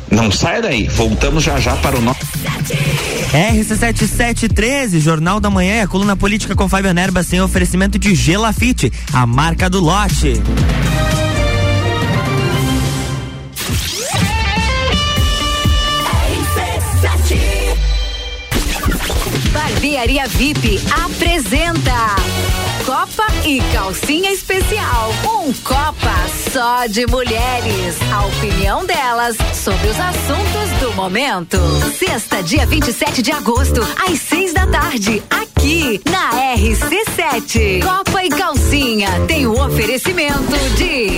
Não 0.10 0.32
saia 0.32 0.64
daí, 0.64 0.88
voltamos 0.88 1.44
já 1.44 1.60
já 1.60 1.76
para 1.76 1.96
o 1.96 2.02
nosso. 2.02 2.22
RC7713, 3.34 5.00
Jornal 5.00 5.40
da 5.40 5.52
Manhã, 5.52 5.84
a 5.84 5.88
coluna 5.88 6.16
política 6.16 6.56
com 6.56 6.68
Fábio 6.68 6.92
Nerba 6.92 7.22
sem 7.22 7.40
oferecimento 7.40 8.00
de 8.00 8.16
Gelafite, 8.16 8.92
a 9.14 9.28
marca 9.28 9.70
do 9.70 9.80
lote. 9.80 10.42
Barbearia 19.84 20.26
VIP 20.28 20.80
apresenta 21.04 22.16
Copa 22.86 23.26
e 23.46 23.60
Calcinha 23.74 24.32
Especial. 24.32 25.12
Um 25.26 25.52
Copa 25.62 26.16
só 26.54 26.86
de 26.88 27.06
mulheres. 27.06 27.98
A 28.10 28.26
opinião 28.26 28.86
delas 28.86 29.36
sobre 29.54 29.90
os 29.90 30.00
assuntos 30.00 30.80
do 30.80 30.94
momento. 30.94 31.58
Sexta, 32.00 32.42
dia 32.42 32.66
27 32.66 33.22
de 33.22 33.34
agosto, 33.34 33.82
às 34.08 34.20
seis 34.22 34.54
da 34.54 34.66
tarde, 34.68 35.22
aqui 35.30 36.00
na 36.10 36.30
RC7. 36.56 37.84
Copa 37.84 38.24
e 38.24 38.30
Calcinha 38.30 39.10
tem 39.28 39.46
o 39.46 39.52
um 39.52 39.66
oferecimento 39.66 40.58
de 40.78 41.18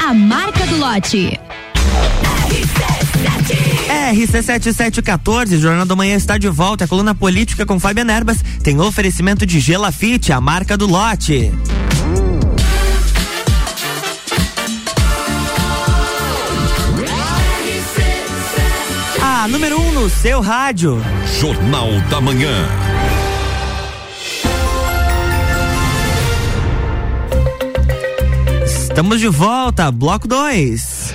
a 0.00 0.14
marca 0.14 0.66
do 0.66 0.78
lote. 0.78 1.38
RC7714, 4.12 5.58
Jornal 5.58 5.84
da 5.84 5.94
Manhã 5.94 6.16
está 6.16 6.38
de 6.38 6.48
volta. 6.48 6.84
A 6.84 6.88
coluna 6.88 7.14
política 7.14 7.66
com 7.66 7.78
Fábio 7.78 8.04
Nerbas 8.04 8.38
tem 8.62 8.80
oferecimento 8.80 9.44
de 9.44 9.60
Gelafite, 9.60 10.32
a 10.32 10.40
marca 10.40 10.76
do 10.76 10.86
lote. 10.86 11.52
A 19.20 19.46
número 19.48 19.78
1 19.78 19.86
um 19.86 19.92
no 19.92 20.10
seu 20.10 20.40
rádio. 20.40 21.00
Jornal 21.38 22.00
da 22.08 22.20
Manhã. 22.20 22.89
Estamos 29.00 29.18
de 29.18 29.28
volta, 29.28 29.90
bloco 29.90 30.28
2. 30.28 31.14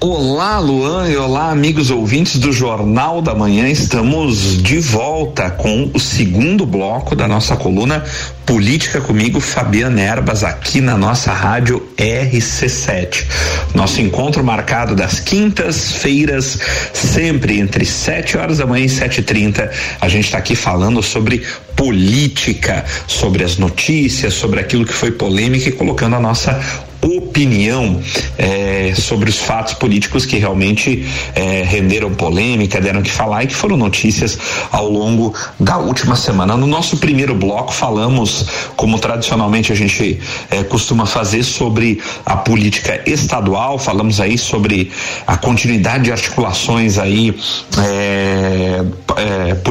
Olá, 0.00 0.58
Luan, 0.58 1.10
e 1.10 1.16
olá, 1.18 1.50
amigos 1.50 1.90
ouvintes 1.90 2.38
do 2.38 2.50
Jornal 2.50 3.20
da 3.20 3.34
Manhã. 3.34 3.68
Estamos 3.68 4.62
de 4.62 4.78
volta 4.80 5.50
com 5.50 5.90
o 5.92 6.00
segundo 6.00 6.64
bloco 6.64 7.14
da 7.14 7.28
nossa 7.28 7.54
coluna 7.54 8.02
Política 8.46 8.98
comigo, 8.98 9.40
Fabiana 9.40 10.00
Erbas, 10.00 10.42
aqui 10.42 10.80
na 10.80 10.96
nossa 10.96 11.34
rádio 11.34 11.86
RC7. 11.98 13.26
Nosso 13.74 14.00
encontro 14.00 14.42
marcado 14.42 14.96
das 14.96 15.20
quintas-feiras, 15.20 16.58
sempre 16.94 17.60
entre 17.60 17.84
7 17.84 18.38
horas 18.38 18.56
da 18.56 18.66
manhã 18.66 18.86
e 18.86 18.88
7h30. 18.88 19.70
A 20.00 20.08
gente 20.08 20.24
está 20.24 20.38
aqui 20.38 20.56
falando 20.56 21.02
sobre 21.02 21.42
política, 21.76 22.84
sobre 23.06 23.44
as 23.44 23.58
notícias, 23.58 24.32
sobre 24.32 24.60
aquilo 24.60 24.86
que 24.86 24.94
foi 24.94 25.10
polêmica 25.10 25.68
e 25.68 25.72
colocando 25.72 26.16
a 26.16 26.20
nossa 26.20 26.58
opinião 27.02 28.00
é, 28.38 28.94
sobre 28.94 29.28
os 29.28 29.38
fatos 29.38 29.74
políticos 29.74 30.24
que 30.24 30.38
realmente 30.38 31.06
é, 31.34 31.62
renderam 31.62 32.14
polêmica, 32.14 32.80
deram 32.80 33.02
que 33.02 33.10
falar 33.10 33.44
e 33.44 33.46
que 33.48 33.54
foram 33.54 33.76
notícias 33.76 34.38
ao 34.70 34.88
longo 34.88 35.34
da 35.58 35.78
última 35.78 36.14
semana. 36.14 36.56
No 36.56 36.66
nosso 36.66 36.96
primeiro 36.98 37.34
bloco 37.34 37.72
falamos, 37.72 38.46
como 38.76 38.98
tradicionalmente 38.98 39.72
a 39.72 39.74
gente 39.74 40.20
é, 40.50 40.62
costuma 40.62 41.06
fazer, 41.06 41.42
sobre 41.42 42.00
a 42.24 42.36
política 42.36 43.02
estadual, 43.06 43.78
falamos 43.78 44.20
aí 44.20 44.38
sobre 44.38 44.90
a 45.26 45.36
continuidade 45.36 46.04
de 46.04 46.12
articulações 46.12 46.98
aí 46.98 47.34
é, 47.78 48.84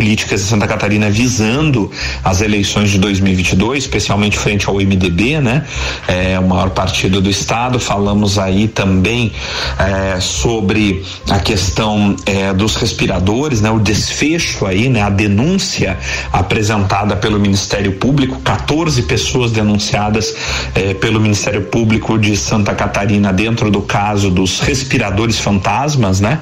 políticas 0.02 0.42
de 0.42 0.48
Santa 0.48 0.68
Catarina 0.68 1.12
visando 1.12 1.92
as 2.24 2.42
eleições 2.42 2.90
de 2.90 2.98
2022, 2.98 3.84
especialmente 3.84 4.36
frente 4.36 4.68
ao 4.68 4.78
MDB, 4.78 5.40
né? 5.40 5.64
É 6.08 6.40
o 6.40 6.48
maior 6.48 6.72
partido 6.72 7.22
do 7.22 7.30
estado, 7.30 7.80
falamos 7.80 8.40
aí 8.40 8.68
também 8.68 9.32
é, 9.78 10.20
sobre 10.20 11.06
a 11.30 11.38
questão 11.38 12.16
é, 12.26 12.52
dos 12.52 12.78
respiradores, 12.78 13.62
né? 13.62 13.70
O 13.70 13.78
desfecho 13.78 14.66
aí, 14.66 14.90
né? 14.90 15.04
A 15.04 15.10
denúncia 15.12 15.96
apresentada 16.34 17.16
pelo 17.16 17.40
Ministério 17.40 17.92
Público, 17.92 18.40
14 18.40 19.04
pessoas 19.04 19.52
denunciadas 19.52 20.36
é, 20.74 20.96
pelo 20.96 21.20
Ministério 21.20 21.62
Público 21.62 22.18
de 22.18 22.36
Santa 22.36 22.74
Catarina 22.74 23.32
dentro 23.32 23.70
do 23.70 23.84
caso 23.84 24.32
dos 24.32 24.62
respiradores 24.62 25.38
fantasmas, 25.40 26.20
né? 26.20 26.40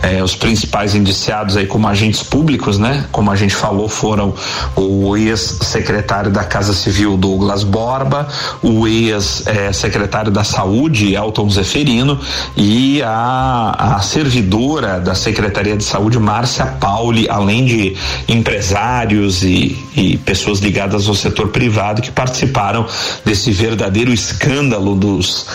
É, 0.00 0.22
os 0.22 0.34
principais 0.34 0.94
indiciados 0.94 1.54
aí 1.54 1.66
como 1.66 1.86
agentes 1.86 2.22
públicos, 2.22 2.78
né? 2.78 2.93
Como 3.10 3.30
a 3.30 3.36
gente 3.36 3.54
falou, 3.54 3.88
foram 3.88 4.34
o 4.76 5.16
ex-secretário 5.16 6.30
da 6.30 6.44
Casa 6.44 6.72
Civil 6.72 7.16
Douglas 7.16 7.62
Borba, 7.62 8.28
o 8.62 8.86
ex-secretário 8.86 10.04
secretário 10.04 10.30
da 10.30 10.44
Saúde, 10.44 11.14
Elton 11.14 11.48
Zeferino, 11.50 12.18
e 12.56 13.02
a, 13.02 13.96
a 13.96 14.02
servidora 14.02 15.00
da 15.00 15.14
Secretaria 15.14 15.76
de 15.76 15.84
Saúde, 15.84 16.18
Márcia 16.18 16.66
Pauli, 16.66 17.28
além 17.28 17.64
de 17.64 17.96
empresários 18.28 19.42
e, 19.42 19.78
e 19.96 20.16
pessoas 20.18 20.58
ligadas 20.60 21.08
ao 21.08 21.14
setor 21.14 21.48
privado 21.48 22.02
que 22.02 22.10
participaram 22.10 22.86
desse 23.24 23.50
verdadeiro 23.50 24.12
escândalo 24.12 24.94
dos, 24.94 25.46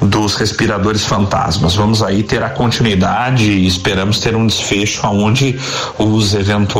dos 0.00 0.34
respiradores 0.34 1.04
fantasmas. 1.04 1.74
Vamos 1.74 2.02
aí 2.02 2.22
ter 2.22 2.42
a 2.42 2.50
continuidade 2.50 3.50
e 3.50 3.66
esperamos 3.66 4.18
ter 4.18 4.34
um 4.34 4.46
desfecho 4.46 5.06
onde 5.06 5.58
os 5.98 6.34
eventuais 6.34 6.79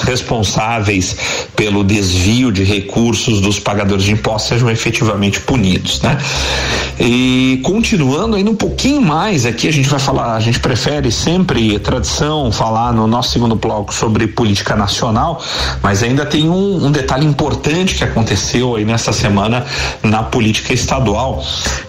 responsáveis 0.00 1.16
pelo 1.54 1.84
desvio 1.84 2.50
de 2.52 2.64
recursos 2.64 3.40
dos 3.40 3.58
pagadores 3.58 4.04
de 4.04 4.12
impostos 4.12 4.48
sejam 4.48 4.70
efetivamente 4.70 5.40
punidos, 5.40 6.00
né? 6.02 6.18
E 7.00 7.60
continuando 7.62 8.36
ainda 8.36 8.50
um 8.50 8.56
pouquinho 8.56 9.00
mais 9.00 9.46
aqui, 9.46 9.68
a 9.68 9.72
gente 9.72 9.88
vai 9.88 10.00
falar, 10.00 10.34
a 10.34 10.40
gente 10.40 10.58
prefere 10.58 11.12
sempre, 11.12 11.78
tradição, 11.78 12.50
falar 12.50 12.92
no 12.92 13.06
nosso 13.06 13.30
segundo 13.30 13.54
bloco 13.54 13.94
sobre 13.94 14.26
política 14.26 14.74
nacional, 14.74 15.42
mas 15.82 16.02
ainda 16.02 16.26
tem 16.26 16.48
um, 16.48 16.86
um 16.86 16.90
detalhe 16.90 17.24
importante 17.24 17.94
que 17.94 18.04
aconteceu 18.04 18.74
aí 18.76 18.84
nessa 18.84 19.12
semana 19.12 19.64
na 20.02 20.22
política 20.22 20.72
estadual, 20.72 21.44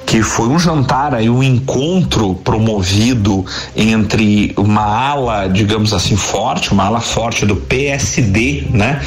que 0.09 0.23
foi 0.23 0.47
um 0.47 0.57
jantar 0.57 1.13
aí, 1.13 1.29
um 1.29 1.43
encontro 1.43 2.33
promovido 2.33 3.45
entre 3.75 4.51
uma 4.57 4.81
ala, 4.81 5.47
digamos 5.47 5.93
assim, 5.93 6.15
forte, 6.15 6.71
uma 6.71 6.85
ala 6.85 6.99
forte 6.99 7.45
do 7.45 7.55
PSD, 7.55 8.63
né? 8.71 9.03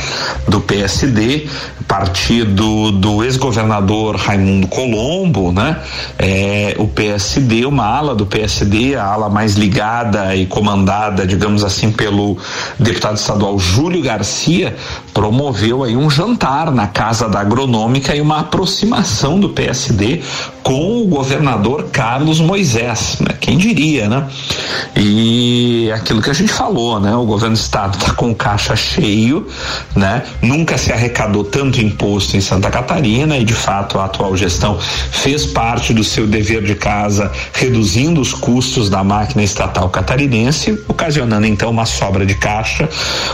Do 0.46 0.60
PSD, 0.60 1.48
partido 1.88 2.92
do 2.92 3.24
ex-governador 3.24 4.14
Raimundo 4.14 4.68
Colombo, 4.68 5.50
né? 5.50 5.80
É, 6.16 6.76
o 6.78 6.86
PSD, 6.86 7.66
uma 7.66 7.84
ala 7.84 8.14
do 8.14 8.24
PSD, 8.24 8.94
a 8.94 9.04
ala 9.04 9.28
mais 9.28 9.54
ligada 9.54 10.36
e 10.36 10.46
comandada, 10.46 11.26
digamos 11.26 11.64
assim, 11.64 11.90
pelo 11.90 12.38
deputado 12.78 13.16
estadual 13.16 13.58
Júlio 13.58 14.00
Garcia, 14.02 14.76
promoveu 15.12 15.82
aí 15.82 15.96
um 15.96 16.08
jantar 16.08 16.70
na 16.70 16.86
Casa 16.86 17.28
da 17.28 17.40
Agronômica 17.40 18.14
e 18.14 18.20
uma 18.20 18.38
aproximação 18.38 19.40
do 19.40 19.48
PSD 19.48 20.22
com 20.62 20.91
o 21.00 21.06
governador 21.06 21.88
Carlos 21.90 22.40
Moisés, 22.40 23.18
né? 23.20 23.34
Quem 23.40 23.56
diria, 23.56 24.08
né? 24.08 24.28
E 24.96 25.90
aquilo 25.92 26.20
que 26.20 26.30
a 26.30 26.34
gente 26.34 26.52
falou, 26.52 27.00
né? 27.00 27.14
O 27.14 27.24
governo 27.24 27.56
do 27.56 27.58
estado 27.60 27.96
está 27.98 28.12
com 28.14 28.34
caixa 28.34 28.76
cheio, 28.76 29.46
né? 29.96 30.22
Nunca 30.42 30.76
se 30.76 30.92
arrecadou 30.92 31.44
tanto 31.44 31.80
imposto 31.80 32.36
em 32.36 32.40
Santa 32.40 32.70
Catarina 32.70 33.36
e 33.36 33.44
de 33.44 33.54
fato 33.54 33.98
a 33.98 34.04
atual 34.04 34.36
gestão 34.36 34.78
fez 34.78 35.46
parte 35.46 35.94
do 35.94 36.04
seu 36.04 36.26
dever 36.26 36.62
de 36.62 36.74
casa, 36.74 37.30
reduzindo 37.52 38.20
os 38.20 38.32
custos 38.32 38.90
da 38.90 39.02
máquina 39.02 39.42
estatal 39.42 39.88
catarinense, 39.88 40.78
ocasionando 40.88 41.46
então 41.46 41.70
uma 41.70 41.86
sobra 41.86 42.26
de 42.26 42.34
caixa, 42.34 42.88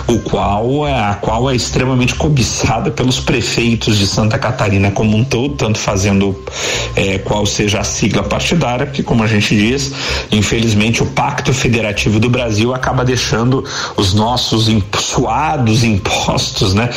o 0.07 0.19
qual 0.21 0.87
é 0.87 0.99
a 0.99 1.15
qual 1.15 1.51
é 1.51 1.57
extremamente 1.57 2.15
cobiçada 2.15 2.91
pelos 2.91 3.21
prefeitos 3.21 3.99
de 3.99 4.07
Santa 4.07 4.39
Catarina 4.39 4.91
como 4.91 5.17
um 5.17 5.25
todo, 5.25 5.55
tanto 5.55 5.79
fazendo 5.79 6.37
é, 6.95 7.19
qual 7.19 7.47
seja 7.49 7.81
a 7.81 7.85
sigla 7.85 8.23
partidária, 8.23 8.87
porque 8.87 9.03
como 9.03 9.23
a 9.23 9.27
gente 9.27 9.57
diz, 9.57 9.93
infelizmente 10.31 11.03
o 11.03 11.07
Pacto 11.07 11.53
Federativo 11.53 12.21
do 12.21 12.29
Brasil 12.29 12.75
acaba 12.75 13.05
deixando 13.05 13.65
os 13.97 14.15
nossos 14.15 14.69
suados 14.99 15.85
impostos, 15.85 16.75
né, 16.75 16.91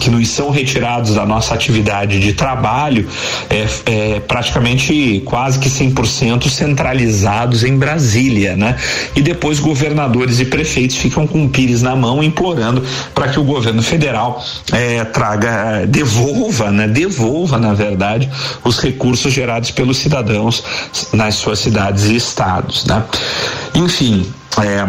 que, 0.00 0.10
nos 0.10 0.28
são 0.28 0.50
retirados 0.50 1.14
da 1.14 1.26
nossa 1.26 1.54
atividade 1.54 2.18
de 2.20 2.32
trabalho, 2.32 3.08
é, 3.50 3.66
é 3.86 4.20
praticamente 4.20 5.22
quase 5.24 5.58
que 5.58 5.68
100% 5.68 6.48
centralizados 6.48 7.64
em 7.64 7.76
Brasília, 7.76 8.56
né? 8.56 8.76
E 9.16 9.20
depois 9.20 9.58
governadores 9.58 10.40
e 10.40 10.44
prefeitos 10.44 10.96
ficam 10.96 11.26
com 11.26 11.44
o 11.44 11.48
pires 11.48 11.82
na 11.82 11.94
mão 11.96 12.22
implorando 12.22 12.82
para 13.14 13.28
que 13.28 13.38
o 13.38 13.44
governo 13.44 13.82
federal 13.82 14.42
é, 14.72 15.04
traga, 15.04 15.86
devolva, 15.86 16.70
né? 16.70 16.88
Devolva, 16.88 17.58
na 17.58 17.74
verdade, 17.74 18.30
os 18.64 18.78
recursos 18.78 19.32
gerados 19.32 19.70
pelos 19.82 19.98
cidadãos 19.98 20.62
nas 21.12 21.34
suas 21.34 21.58
cidades 21.58 22.04
e 22.04 22.14
estados, 22.14 22.84
né? 22.84 23.02
Enfim, 23.74 24.32
é, 24.62 24.86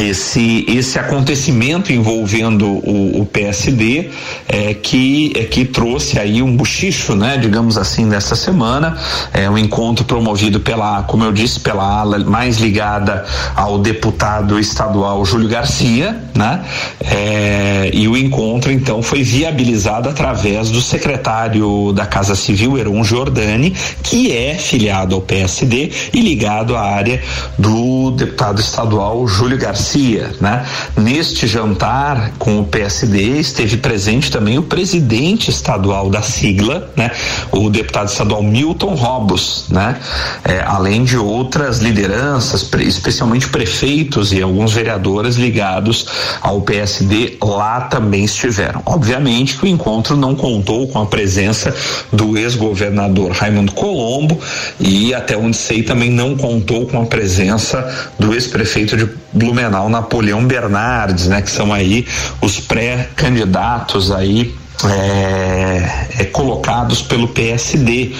esse 0.00 0.64
esse 0.68 0.98
acontecimento 0.98 1.92
envolvendo 1.92 2.66
o, 2.66 3.20
o 3.20 3.26
PSD 3.26 4.10
é, 4.48 4.74
que 4.74 5.32
é, 5.36 5.44
que 5.44 5.64
trouxe 5.64 6.18
aí 6.18 6.42
um 6.42 6.56
buchicho, 6.56 7.14
né, 7.14 7.36
digamos 7.36 7.78
assim, 7.78 8.08
dessa 8.08 8.34
semana, 8.34 8.96
é 9.32 9.48
um 9.48 9.56
encontro 9.56 10.04
promovido 10.04 10.60
pela, 10.60 11.02
como 11.04 11.24
eu 11.24 11.32
disse, 11.32 11.60
pela 11.60 12.00
ala 12.00 12.18
mais 12.18 12.58
ligada 12.58 13.24
ao 13.54 13.78
deputado 13.78 14.58
estadual 14.58 15.24
Júlio 15.24 15.48
Garcia, 15.48 16.16
né, 16.34 16.64
é, 17.00 17.90
e 17.92 18.08
o 18.08 18.16
encontro 18.16 18.72
então 18.72 19.02
foi 19.02 19.22
viabilizado 19.22 20.08
através 20.08 20.70
do 20.70 20.80
secretário 20.80 21.92
da 21.92 22.06
Casa 22.06 22.34
Civil 22.34 22.76
Heron 22.78 23.04
Giordani, 23.04 23.74
que 24.02 24.32
é 24.36 24.54
filiado 24.54 25.14
ao 25.14 25.20
PSD 25.20 25.90
e 26.12 26.20
ligado 26.20 26.76
à 26.76 26.82
área 26.82 27.22
do 27.56 28.10
deputado 28.10 28.60
estadual 28.60 29.26
Júlio 29.28 29.58
Garcia 29.58 29.83
Garcia, 29.84 30.32
né? 30.40 30.64
Neste 30.96 31.46
jantar 31.46 32.32
com 32.38 32.60
o 32.60 32.64
PSD 32.64 33.38
esteve 33.38 33.76
presente 33.76 34.30
também 34.30 34.58
o 34.58 34.62
presidente 34.62 35.50
estadual 35.50 36.08
da 36.08 36.22
sigla, 36.22 36.90
né? 36.96 37.10
O 37.52 37.68
deputado 37.68 38.08
estadual 38.08 38.42
Milton 38.42 38.94
Robos, 38.94 39.66
né? 39.68 39.96
É, 40.42 40.62
além 40.64 41.04
de 41.04 41.18
outras 41.18 41.80
lideranças, 41.80 42.66
especialmente 42.80 43.48
prefeitos 43.48 44.32
e 44.32 44.40
alguns 44.40 44.72
vereadores 44.72 45.36
ligados 45.36 46.06
ao 46.40 46.62
PSD 46.62 47.36
lá 47.42 47.82
também 47.82 48.24
estiveram. 48.24 48.82
Obviamente 48.86 49.58
que 49.58 49.64
o 49.64 49.68
encontro 49.68 50.16
não 50.16 50.34
contou 50.34 50.88
com 50.88 50.98
a 51.00 51.06
presença 51.06 51.74
do 52.10 52.38
ex-governador 52.38 53.32
Raimundo 53.32 53.72
Colombo 53.72 54.40
e 54.80 55.12
até 55.12 55.36
onde 55.36 55.56
sei 55.56 55.82
também 55.82 56.10
não 56.10 56.36
contou 56.36 56.86
com 56.86 57.02
a 57.02 57.06
presença 57.06 58.10
do 58.18 58.32
ex-prefeito 58.32 58.96
de 58.96 59.08
Blumenau 59.32 59.63
Napoleão 59.88 60.44
Bernardes, 60.46 61.28
né, 61.28 61.42
que 61.42 61.50
são 61.50 61.72
aí 61.72 62.06
os 62.40 62.60
pré-candidatos 62.60 64.10
aí 64.10 64.54
é, 64.82 66.06
é, 66.18 66.24
colocados 66.24 67.00
pelo 67.00 67.28
PSD, 67.28 68.12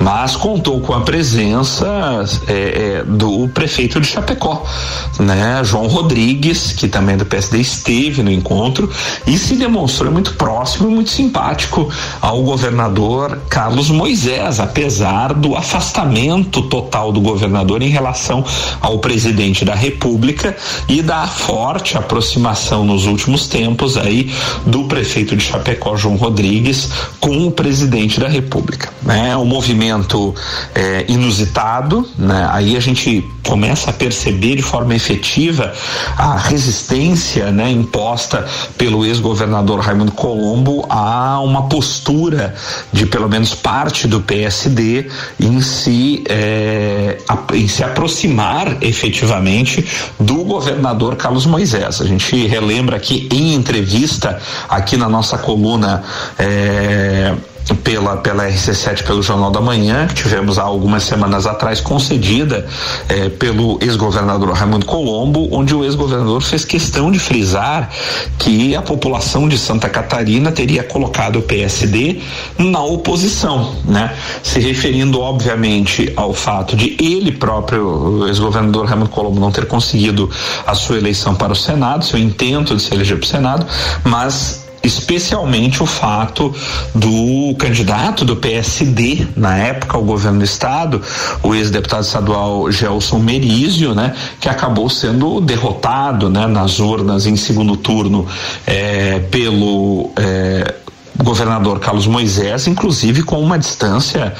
mas 0.00 0.34
contou 0.34 0.80
com 0.80 0.94
a 0.94 1.02
presença 1.02 2.24
é, 2.46 2.52
é, 2.52 3.04
do 3.04 3.48
prefeito 3.48 4.00
de 4.00 4.06
Chapecó, 4.06 4.64
né, 5.20 5.60
João 5.62 5.86
Rodrigues, 5.86 6.72
que 6.72 6.88
também 6.88 7.16
do 7.16 7.26
PSD 7.26 7.58
esteve 7.58 8.22
no 8.22 8.30
encontro 8.30 8.90
e 9.26 9.36
se 9.36 9.54
demonstrou 9.54 10.10
muito 10.10 10.34
próximo 10.34 10.90
e 10.90 10.94
muito 10.94 11.10
simpático 11.10 11.88
ao 12.20 12.42
governador 12.42 13.38
Carlos 13.48 13.90
Moisés, 13.90 14.60
apesar 14.60 15.34
do 15.34 15.56
afastamento 15.56 16.62
total 16.62 17.12
do 17.12 17.20
governador 17.20 17.82
em 17.82 17.90
relação 17.90 18.44
ao 18.80 18.98
presidente 18.98 19.64
da 19.64 19.74
República 19.74 20.56
e 20.88 21.02
da 21.02 21.26
forte 21.26 21.96
aproximação 21.96 22.84
nos 22.84 23.06
últimos 23.06 23.46
tempos 23.46 23.96
aí 23.96 24.32
do 24.66 24.84
prefeito 24.84 25.36
de 25.36 25.44
Chapecó, 25.44 25.96
João 25.96 26.07
Rodrigues 26.16 26.88
com 27.20 27.46
o 27.46 27.50
presidente 27.50 28.20
da 28.20 28.28
República. 28.28 28.90
Né? 29.02 29.30
É 29.30 29.36
um 29.36 29.44
movimento 29.44 30.34
é, 30.74 31.04
inusitado, 31.08 32.08
né? 32.18 32.48
aí 32.52 32.76
a 32.76 32.80
gente 32.80 33.24
começa 33.46 33.90
a 33.90 33.92
perceber 33.92 34.56
de 34.56 34.62
forma 34.62 34.94
efetiva 34.94 35.72
a 36.16 36.36
resistência 36.36 37.50
né, 37.50 37.70
imposta 37.70 38.46
pelo 38.76 39.06
ex-governador 39.06 39.80
Raimundo 39.80 40.12
Colombo 40.12 40.84
a 40.90 41.40
uma 41.40 41.68
postura 41.68 42.54
de 42.92 43.06
pelo 43.06 43.28
menos 43.28 43.54
parte 43.54 44.06
do 44.06 44.20
PSD 44.20 45.10
em 45.40 45.60
se, 45.62 46.22
é, 46.28 47.18
em 47.54 47.66
se 47.66 47.82
aproximar 47.82 48.82
efetivamente 48.82 49.86
do 50.20 50.44
governador 50.44 51.16
Carlos 51.16 51.46
Moisés. 51.46 52.00
A 52.00 52.04
gente 52.04 52.46
relembra 52.46 52.96
aqui 52.96 53.28
em 53.32 53.54
entrevista 53.54 54.40
aqui 54.68 54.96
na 54.96 55.08
nossa 55.08 55.38
coluna 55.38 55.87
é, 56.38 57.34
pela, 57.74 58.16
pela 58.16 58.48
RC7, 58.48 59.04
pelo 59.04 59.22
Jornal 59.22 59.50
da 59.50 59.60
Manhã, 59.60 60.06
que 60.06 60.14
tivemos 60.14 60.58
há 60.58 60.62
algumas 60.62 61.02
semanas 61.02 61.46
atrás, 61.46 61.80
concedida 61.80 62.66
eh, 63.08 63.28
pelo 63.28 63.78
ex-governador 63.80 64.50
Raimundo 64.52 64.86
Colombo, 64.86 65.48
onde 65.52 65.74
o 65.74 65.84
ex-governador 65.84 66.42
fez 66.42 66.64
questão 66.64 67.10
de 67.10 67.18
frisar 67.18 67.90
que 68.38 68.74
a 68.74 68.82
população 68.82 69.48
de 69.48 69.58
Santa 69.58 69.88
Catarina 69.88 70.50
teria 70.52 70.82
colocado 70.82 71.38
o 71.38 71.42
PSD 71.42 72.20
na 72.56 72.82
oposição, 72.82 73.74
né? 73.84 74.14
Se 74.42 74.60
referindo, 74.60 75.20
obviamente, 75.20 76.12
ao 76.16 76.32
fato 76.32 76.76
de 76.76 76.96
ele 77.00 77.32
próprio, 77.32 77.86
o 77.86 78.28
ex-governador 78.28 78.86
Raimundo 78.86 79.10
Colombo, 79.10 79.40
não 79.40 79.50
ter 79.50 79.66
conseguido 79.66 80.30
a 80.66 80.74
sua 80.74 80.96
eleição 80.96 81.34
para 81.34 81.52
o 81.52 81.56
Senado, 81.56 82.04
seu 82.04 82.18
intento 82.18 82.74
de 82.74 82.82
se 82.82 82.94
eleger 82.94 83.18
para 83.18 83.24
o 83.24 83.28
Senado, 83.28 83.66
mas 84.04 84.67
especialmente 84.88 85.82
o 85.82 85.86
fato 85.86 86.54
do 86.94 87.54
candidato 87.58 88.24
do 88.24 88.36
PSD 88.36 89.26
na 89.36 89.56
época 89.56 89.96
ao 89.96 90.02
governo 90.02 90.38
do 90.38 90.44
estado, 90.44 91.00
o 91.42 91.54
ex-deputado 91.54 92.02
estadual 92.02 92.70
Gelson 92.72 93.18
Merizio, 93.18 93.94
né, 93.94 94.14
que 94.40 94.48
acabou 94.48 94.88
sendo 94.88 95.40
derrotado, 95.40 96.28
né, 96.28 96.46
nas 96.46 96.80
urnas 96.80 97.26
em 97.26 97.36
segundo 97.36 97.76
turno 97.76 98.26
eh, 98.66 99.20
pelo 99.30 100.10
eh, 100.16 100.74
governador 101.22 101.80
Carlos 101.80 102.06
Moisés, 102.06 102.66
inclusive 102.66 103.22
com 103.22 103.40
uma 103.40 103.58
distância 103.58 104.34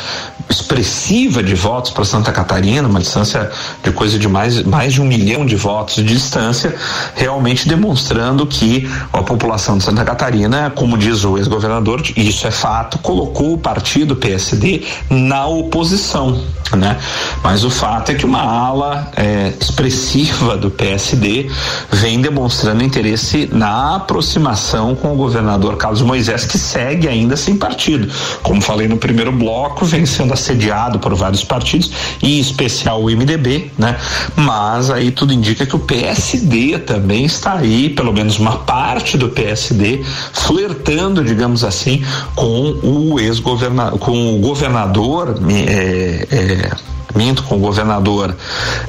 expressiva 0.48 1.42
de 1.42 1.54
votos 1.54 1.90
para 1.90 2.04
Santa 2.04 2.32
Catarina, 2.32 2.88
uma 2.88 3.00
distância 3.00 3.50
de 3.82 3.90
coisa 3.90 4.18
de 4.18 4.28
mais, 4.28 4.62
mais 4.62 4.94
de 4.94 5.02
um 5.02 5.04
milhão 5.04 5.44
de 5.44 5.56
votos 5.56 5.96
de 5.96 6.04
distância, 6.04 6.74
realmente 7.14 7.68
demonstrando 7.68 8.46
que 8.46 8.88
a 9.12 9.22
população 9.22 9.78
de 9.78 9.84
Santa 9.84 10.04
Catarina, 10.04 10.70
como 10.74 10.96
diz 10.96 11.24
o 11.24 11.36
ex-governador, 11.36 12.02
isso 12.16 12.46
é 12.46 12.50
fato, 12.50 12.98
colocou 12.98 13.54
o 13.54 13.58
partido 13.58 14.16
PSD 14.16 14.84
na 15.10 15.46
oposição, 15.46 16.40
né? 16.76 16.96
Mas 17.42 17.64
o 17.64 17.70
fato 17.70 18.12
é 18.12 18.14
que 18.14 18.24
uma 18.24 18.42
ala 18.42 19.10
é, 19.16 19.52
expressiva 19.60 20.56
do 20.56 20.70
PSD 20.70 21.50
vem 21.90 22.20
demonstrando 22.20 22.84
interesse 22.84 23.48
na 23.52 23.96
aproximação 23.96 24.94
com 24.94 25.12
o 25.12 25.16
governador 25.16 25.76
Carlos 25.76 26.02
Moisés, 26.02 26.44
que 26.44 26.58
segue 26.68 27.08
ainda 27.08 27.36
sem 27.36 27.56
partido. 27.56 28.12
Como 28.42 28.60
falei 28.60 28.86
no 28.86 28.96
primeiro 28.96 29.32
bloco, 29.32 29.84
vem 29.84 30.04
sendo 30.04 30.32
assediado 30.32 30.98
por 30.98 31.14
vários 31.14 31.42
partidos, 31.42 31.90
em 32.22 32.38
especial 32.38 33.02
o 33.02 33.06
MDB, 33.06 33.70
né? 33.78 33.96
Mas 34.36 34.90
aí 34.90 35.10
tudo 35.10 35.32
indica 35.32 35.64
que 35.64 35.74
o 35.74 35.78
PSD 35.78 36.78
também 36.80 37.24
está 37.24 37.54
aí, 37.54 37.88
pelo 37.88 38.12
menos 38.12 38.38
uma 38.38 38.58
parte 38.58 39.16
do 39.16 39.30
PSD, 39.30 40.02
flertando, 40.32 41.24
digamos 41.24 41.64
assim, 41.64 42.04
com 42.34 42.78
o 42.82 43.18
ex-governador, 43.18 43.98
com 43.98 44.36
o 44.36 44.38
governador. 44.38 45.36
É, 45.50 46.26
é, 46.30 46.97
minto 47.14 47.42
com 47.44 47.56
o 47.56 47.58
governador 47.58 48.36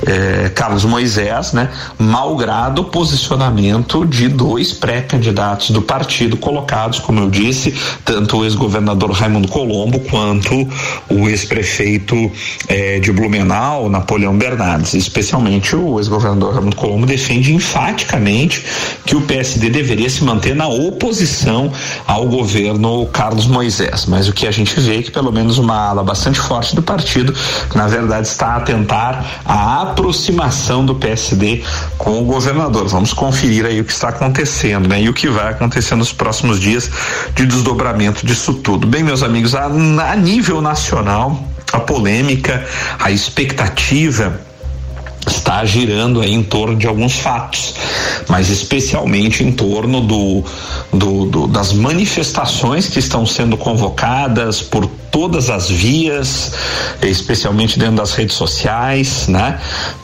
eh, 0.05 0.51
Carlos 0.53 0.85
Moisés, 0.85 1.53
né, 1.53 1.69
malgrado 1.97 2.81
o 2.81 2.85
posicionamento 2.85 4.05
de 4.05 4.27
dois 4.27 4.73
pré-candidatos 4.73 5.71
do 5.71 5.81
partido 5.81 6.37
colocados, 6.37 6.99
como 6.99 7.19
eu 7.19 7.29
disse, 7.29 7.73
tanto 8.03 8.37
o 8.37 8.43
ex-governador 8.43 9.11
Raimundo 9.11 9.47
Colombo 9.47 9.99
quanto 10.01 10.67
o 11.09 11.29
ex-prefeito 11.29 12.31
eh, 12.67 12.99
de 12.99 13.11
Blumenau, 13.11 13.89
Napoleão 13.89 14.37
Bernardes. 14.37 14.93
Especialmente 14.93 15.75
o 15.75 15.99
ex-governador 15.99 16.53
Raimundo 16.53 16.75
Colombo 16.75 17.05
defende 17.05 17.53
enfaticamente 17.53 18.63
que 19.05 19.15
o 19.15 19.21
PSD 19.21 19.69
deveria 19.69 20.09
se 20.09 20.23
manter 20.23 20.55
na 20.55 20.67
oposição 20.67 21.71
ao 22.05 22.27
governo 22.27 23.05
Carlos 23.07 23.47
Moisés. 23.47 24.05
Mas 24.05 24.27
o 24.27 24.33
que 24.33 24.47
a 24.47 24.51
gente 24.51 24.79
vê 24.79 24.99
é 24.99 25.01
que 25.01 25.11
pelo 25.11 25.31
menos 25.31 25.57
uma 25.57 25.89
ala 25.89 26.03
bastante 26.03 26.39
forte 26.39 26.75
do 26.75 26.81
partido, 26.81 27.33
na 27.75 27.87
verdade, 27.87 28.08
está 28.17 28.55
a 28.55 28.59
tentar 28.61 29.41
a 29.45 29.81
aproximação 29.81 30.85
do 30.85 30.95
PSD 30.95 31.63
com 31.97 32.21
o 32.21 32.25
governador. 32.25 32.87
Vamos 32.87 33.13
conferir 33.13 33.65
aí 33.65 33.79
o 33.79 33.85
que 33.85 33.91
está 33.91 34.09
acontecendo, 34.09 34.87
né? 34.87 35.01
E 35.01 35.09
o 35.09 35.13
que 35.13 35.27
vai 35.29 35.49
acontecer 35.49 35.95
nos 35.95 36.11
próximos 36.11 36.59
dias 36.59 36.89
de 37.35 37.45
desdobramento 37.45 38.25
disso 38.25 38.53
tudo. 38.55 38.87
Bem, 38.87 39.03
meus 39.03 39.23
amigos, 39.23 39.53
a, 39.55 39.65
a 39.65 40.15
nível 40.15 40.61
nacional, 40.61 41.41
a 41.71 41.79
polêmica, 41.79 42.65
a 42.99 43.11
expectativa 43.11 44.48
está 45.27 45.63
girando 45.65 46.21
aí 46.21 46.33
em 46.33 46.43
torno 46.43 46.75
de 46.75 46.87
alguns 46.87 47.19
fatos, 47.19 47.75
mas 48.27 48.49
especialmente 48.49 49.43
em 49.43 49.51
torno 49.51 50.01
do, 50.01 50.43
do, 50.93 51.25
do, 51.25 51.47
das 51.47 51.73
manifestações 51.73 52.87
que 52.87 52.99
estão 52.99 53.25
sendo 53.25 53.57
convocadas 53.57 54.61
por 54.61 54.87
todas 55.11 55.49
as 55.49 55.69
vias, 55.69 56.51
especialmente 57.01 57.77
dentro 57.77 57.95
das 57.95 58.13
redes 58.13 58.35
sociais, 58.35 59.27
né? 59.27 59.59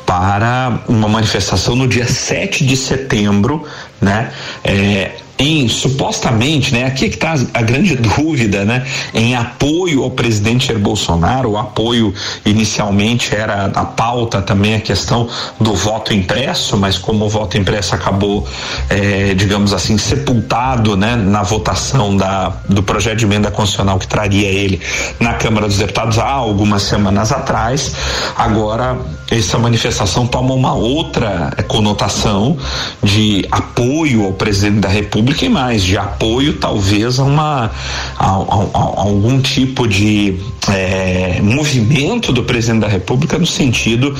Para 0.06 0.80
uma 0.88 1.08
manifestação 1.08 1.75
no 1.75 1.88
dia 1.88 2.08
7 2.08 2.65
de 2.65 2.75
setembro, 2.75 3.63
né? 4.01 4.32
É, 4.63 5.12
em 5.38 5.67
supostamente, 5.67 6.74
né, 6.74 6.86
aqui 6.86 7.06
é 7.06 7.10
que 7.10 7.15
está 7.15 7.36
a 7.54 7.62
grande 7.62 7.95
dúvida, 8.17 8.63
né, 8.63 8.86
em 9.13 9.36
apoio 9.36 10.04
ao 10.04 10.12
presidente 10.12 10.67
Jair 10.67 10.80
Bolsonaro, 10.80 11.52
o 11.52 11.58
apoio 11.58 12.13
inicialmente 12.45 13.36
era 13.36 13.65
a 13.65 13.86
pauta 13.86 14.41
também 14.41 14.76
a 14.76 14.80
questão 14.80 15.28
do 15.60 15.74
voto 15.74 16.13
impresso, 16.13 16.78
mas 16.78 16.98
como 16.98 17.26
o 17.26 17.30
voto 17.30 17.58
impresso 17.58 17.95
acabou, 17.95 18.48
eh, 18.89 19.34
digamos 19.36 19.74
assim, 19.74 19.98
sepultado, 19.98 20.95
né, 20.95 21.15
na 21.15 21.43
votação 21.43 22.15
da, 22.15 22.54
do 22.69 22.82
projeto 22.82 23.19
de 23.19 23.26
emenda 23.26 23.52
constitucional 23.52 24.00
que 24.00 24.08
traria 24.08 24.48
ele 24.48 24.80
na 25.19 25.34
Câmara 25.34 25.67
dos 25.67 25.78
Deputados 25.78 26.17
há 26.17 26.30
algumas 26.30 26.84
semanas 26.84 27.32
atrás, 27.32 27.93
agora 28.38 28.98
essa 29.30 29.58
manifestação 29.58 30.28
toma 30.28 30.54
uma 30.54 30.74
outra 30.74 31.52
conotação 31.67 32.58
de 33.04 33.45
apoio 33.52 34.26
ao 34.26 34.34
presidente 34.34 34.80
da 34.80 34.89
República 34.89 35.24
e 35.33 35.49
mais 35.49 35.83
de 35.83 35.97
apoio 35.97 36.53
talvez 36.53 37.19
a 37.19 37.23
uma 37.23 37.71
a, 38.17 38.25
a, 38.25 38.29
a 38.29 39.01
algum 39.01 39.41
tipo 39.41 39.88
de 39.88 40.39
é, 40.69 41.39
movimento 41.41 42.32
do 42.32 42.43
presidente 42.43 42.82
da 42.82 42.88
República 42.88 43.38
no 43.38 43.45
sentido 43.45 44.15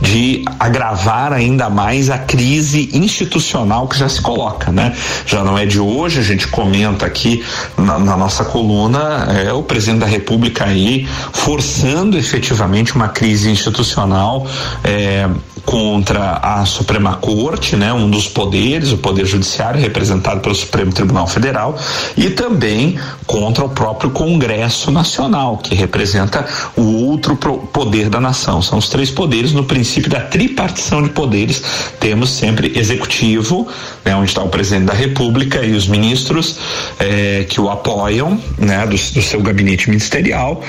de 0.00 0.44
agravar 0.58 1.32
ainda 1.32 1.68
mais 1.68 2.10
a 2.10 2.18
crise 2.18 2.90
institucional 2.92 3.88
que 3.88 3.98
já 3.98 4.08
se 4.08 4.20
coloca, 4.20 4.70
né? 4.72 4.94
Já 5.26 5.44
não 5.44 5.58
é 5.58 5.66
de 5.66 5.80
hoje, 5.80 6.20
a 6.20 6.22
gente 6.22 6.48
comenta 6.48 7.06
aqui 7.06 7.44
na, 7.76 7.98
na 7.98 8.16
nossa 8.16 8.44
coluna 8.44 9.28
é, 9.44 9.52
o 9.52 9.62
presidente 9.62 10.00
da 10.00 10.06
República 10.06 10.64
aí 10.64 11.06
forçando 11.32 12.16
efetivamente 12.16 12.94
uma 12.94 13.08
crise 13.08 13.50
institucional 13.50 14.46
é, 14.84 15.28
contra 15.64 16.38
a 16.42 16.64
Suprema 16.64 17.16
Corte, 17.16 17.76
né, 17.76 17.92
um 17.92 18.10
dos 18.10 18.26
poderes, 18.26 18.92
o 18.92 18.98
Poder 18.98 19.26
Judiciário, 19.26 19.80
representado 19.80 20.40
pelo 20.40 20.54
Supremo 20.54 20.92
Tribunal 20.92 21.26
Federal, 21.26 21.78
e 22.16 22.30
também 22.30 22.98
contra 23.26 23.64
o 23.64 23.68
próprio 23.68 24.10
Congresso 24.10 24.90
Nacional, 24.90 25.58
que 25.58 25.74
representa 25.90 26.46
o 26.76 27.06
outro 27.06 27.36
poder 27.36 28.08
da 28.08 28.20
nação. 28.20 28.62
São 28.62 28.78
os 28.78 28.88
três 28.88 29.10
poderes 29.10 29.52
no 29.52 29.64
princípio 29.64 30.08
da 30.08 30.20
tripartição 30.20 31.02
de 31.02 31.10
poderes. 31.10 31.62
Temos 31.98 32.30
sempre 32.30 32.78
executivo, 32.78 33.66
né, 34.04 34.14
onde 34.14 34.30
está 34.30 34.42
o 34.42 34.48
presidente 34.48 34.86
da 34.86 34.94
República 34.94 35.64
e 35.64 35.72
os 35.72 35.88
ministros 35.88 36.56
eh, 37.00 37.44
que 37.48 37.60
o 37.60 37.68
apoiam, 37.68 38.40
né, 38.56 38.86
do, 38.86 38.96
do 38.96 39.22
seu 39.22 39.40
gabinete 39.42 39.90
ministerial. 39.90 40.62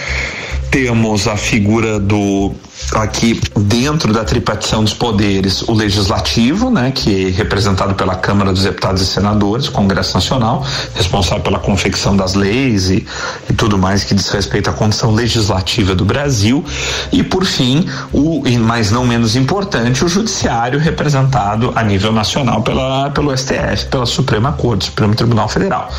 Temos 0.71 1.27
a 1.27 1.38
figura 1.38 1.99
do 1.99 2.53
aqui 2.94 3.39
dentro 3.58 4.12
da 4.12 4.24
tripartição 4.24 4.84
dos 4.84 4.94
poderes 4.94 5.62
o 5.63 5.74
legislativo, 5.74 6.70
né, 6.70 6.91
que 6.91 7.28
é 7.28 7.30
representado 7.30 7.94
pela 7.96 8.15
Câmara 8.15 8.52
dos 8.52 8.63
Deputados 8.63 9.02
e 9.02 9.06
Senadores, 9.06 9.70
Congresso 9.70 10.13
Nacional, 10.13 10.65
responsável 10.96 11.44
pela 11.44 11.60
confecção 11.60 12.15
das 12.15 12.34
leis 12.34 12.89
e, 12.89 13.06
e 13.50 13.54
tudo 13.54 13.78
mais 13.78 14.04
que 14.04 14.13
diz 14.13 14.30
respeito 14.30 14.70
à 14.70 14.74
condição 14.74 15.12
legislativa 15.12 15.94
do 15.96 16.04
Brasil, 16.06 16.63
e 17.12 17.24
por 17.24 17.46
fim, 17.46 17.86
o 18.12 18.44
mais 18.60 18.91
não 18.91 19.06
menos 19.06 19.36
importante, 19.36 20.04
o 20.04 20.08
judiciário 20.08 20.80
representado 20.80 21.72
a 21.76 21.84
nível 21.84 22.12
nacional 22.12 22.62
pela 22.62 23.10
pelo 23.12 23.36
STF, 23.36 23.88
pela 23.89 24.06
Suprema 24.06 24.54
Corte, 24.54 24.86
Supremo 24.86 25.15
Tribunal 25.15 25.48
Federal. 25.48 25.89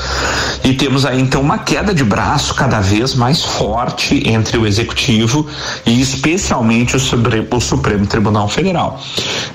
E 0.65 0.73
temos 0.75 1.05
aí 1.05 1.21
então 1.21 1.41
uma 1.41 1.59
queda 1.59 1.95
de 1.95 2.05
braço 2.05 2.55
cada 2.55 2.81
vez 2.81 3.15
mais 3.15 3.43
forte 3.43 4.23
entre 4.29 4.59
o 4.59 4.67
executivo 4.67 5.47
e 5.85 6.01
especialmente 6.01 6.72
o 6.81 6.99
Supremo, 6.99 7.47
o 7.51 7.61
Supremo 7.61 8.07
Tribunal 8.07 8.49
Federal. 8.49 9.01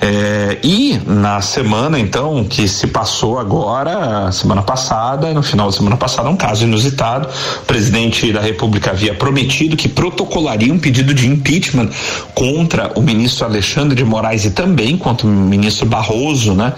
É, 0.00 0.58
e 0.62 1.00
na 1.06 1.40
semana, 1.40 1.98
então, 1.98 2.44
que 2.44 2.68
se 2.68 2.86
passou 2.86 3.38
agora, 3.38 4.30
semana 4.32 4.62
passada, 4.62 5.32
no 5.32 5.42
final 5.42 5.66
da 5.66 5.72
semana 5.72 5.96
passada, 5.96 6.28
um 6.28 6.36
caso 6.36 6.64
inusitado. 6.64 7.28
O 7.62 7.64
presidente 7.64 8.32
da 8.32 8.40
República 8.40 8.90
havia 8.90 9.14
prometido 9.14 9.76
que 9.76 9.88
protocolaria 9.88 10.72
um 10.72 10.78
pedido 10.78 11.12
de 11.12 11.26
impeachment 11.26 11.88
contra 12.34 12.92
o 12.94 13.02
ministro 13.02 13.44
Alexandre 13.46 13.96
de 13.96 14.04
Moraes 14.04 14.44
e 14.44 14.50
também 14.50 14.96
contra 14.96 15.26
o 15.26 15.30
ministro 15.30 15.86
Barroso, 15.86 16.54
né, 16.54 16.72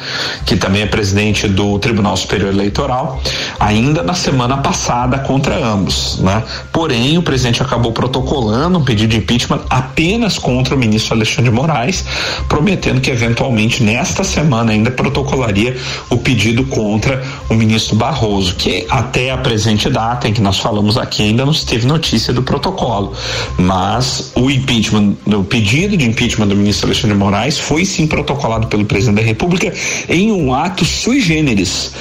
que 0.47 0.57
também 0.57 0.83
é 0.83 0.87
presidente 0.87 1.49
do 1.49 1.79
Tribunal 1.79 2.17
Superior 2.17 2.53
Eleitoral, 2.53 3.21
ainda 3.59 4.03
na 4.03 4.15
semana 4.15 4.59
passada 4.59 5.19
contra 5.19 5.57
ambos, 5.57 6.19
né? 6.21 6.43
Porém, 6.73 7.19
o 7.19 7.23
presidente 7.23 7.63
acabou 7.63 7.93
protocolando 7.93 8.79
um 8.79 8.85
pedido 8.85 9.11
de 9.11 9.19
impeachment 9.19 9.61
apenas 9.69 10.30
apenas 10.31 10.39
contra 10.39 10.75
o 10.75 10.79
ministro 10.79 11.15
Alexandre 11.15 11.51
de 11.51 11.57
Moraes, 11.57 12.05
prometendo 12.49 13.01
que 13.01 13.11
eventualmente 13.11 13.83
nesta 13.83 14.23
semana 14.23 14.73
ainda 14.73 14.91
protocolaria 14.91 15.77
o 16.09 16.17
pedido 16.17 16.65
contra 16.65 17.23
o 17.49 17.55
ministro 17.55 17.97
Barroso, 17.97 18.55
que 18.55 18.87
até 18.89 19.31
a 19.31 19.39
presente 19.39 19.91
data 19.91 20.29
em 20.29 20.33
que 20.33 20.41
nós 20.41 20.59
falamos 20.59 20.97
aqui 20.97 21.23
ainda 21.23 21.45
não 21.45 21.53
teve 21.53 21.87
notícia 21.87 22.33
do 22.33 22.43
protocolo, 22.43 23.13
mas 23.59 24.33
o 24.35 24.51
impeachment, 24.51 25.15
o 25.27 25.45
pedido 25.45 25.97
de 25.97 26.07
impeachment 26.07 26.47
do 26.47 26.57
ministro 26.57 26.87
Alexandre 26.87 27.17
de 27.17 27.19
Moraes 27.19 27.59
foi 27.59 27.85
sim 27.85 28.07
protocolado 28.07 28.69
pelo 28.69 28.85
presidente 28.85 29.17
da 29.17 29.27
República 29.27 29.73
em 30.09 30.31
um 30.31 30.55
ato 30.55 30.85
sui 30.85 31.21
generis, 31.21 31.93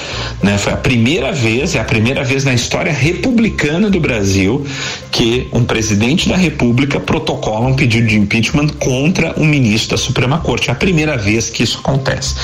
né? 0.42 0.56
Foi 0.58 0.72
a 0.72 0.76
primeira 0.76 1.32
vez, 1.32 1.74
é 1.74 1.80
a 1.80 1.84
primeira 1.84 2.22
vez 2.22 2.44
na 2.44 2.54
história 2.54 2.92
republicana 2.92 3.90
do 3.90 4.00
Brasil 4.00 4.64
que 5.10 5.48
um 5.52 5.64
presidente 5.64 6.28
da 6.28 6.36
República 6.36 7.00
protocola 7.00 7.66
um 7.66 7.74
pedido 7.74 8.06
de 8.10 8.18
impeachment 8.18 8.68
contra 8.78 9.34
um 9.40 9.46
ministro 9.46 9.96
da 9.96 10.02
Suprema 10.02 10.38
Corte. 10.38 10.68
É 10.68 10.72
a 10.72 10.76
primeira 10.76 11.16
vez 11.16 11.48
que 11.48 11.62
isso 11.62 11.78
acontece. 11.78 12.34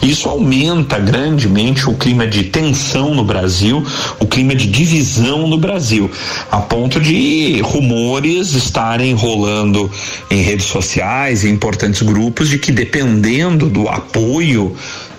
Isso 0.00 0.28
aumenta 0.28 0.98
grandemente 0.98 1.88
o 1.88 1.94
clima 1.94 2.26
de 2.26 2.44
tensão 2.44 3.14
no 3.14 3.24
Brasil, 3.24 3.84
o 4.20 4.26
clima 4.26 4.54
de 4.54 4.66
divisão 4.66 5.46
no 5.48 5.58
Brasil, 5.58 6.10
a 6.50 6.58
ponto 6.58 7.00
de 7.00 7.60
rumores 7.62 8.52
estarem 8.52 9.12
rolando 9.14 9.90
em 10.30 10.42
redes 10.42 10.66
sociais, 10.66 11.44
em 11.44 11.50
importantes 11.50 12.02
grupos, 12.02 12.48
de 12.48 12.58
que 12.58 12.70
dependendo 12.70 13.68
do 13.68 13.88
apoio 13.88 14.76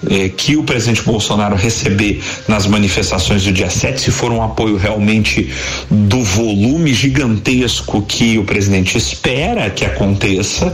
eh, 0.09 0.29
que 0.29 0.55
o 0.55 0.63
presidente 0.63 1.01
Bolsonaro 1.01 1.55
receber 1.55 2.21
nas 2.47 2.67
manifestações 2.67 3.43
do 3.43 3.51
dia 3.51 3.69
7, 3.69 3.99
se 3.99 4.11
for 4.11 4.31
um 4.31 4.43
apoio 4.43 4.77
realmente 4.77 5.51
do 5.89 6.23
volume 6.23 6.93
gigantesco 6.93 8.03
que 8.03 8.37
o 8.37 8.43
presidente 8.43 8.95
espera 8.95 9.69
que 9.71 9.83
aconteça, 9.97 10.73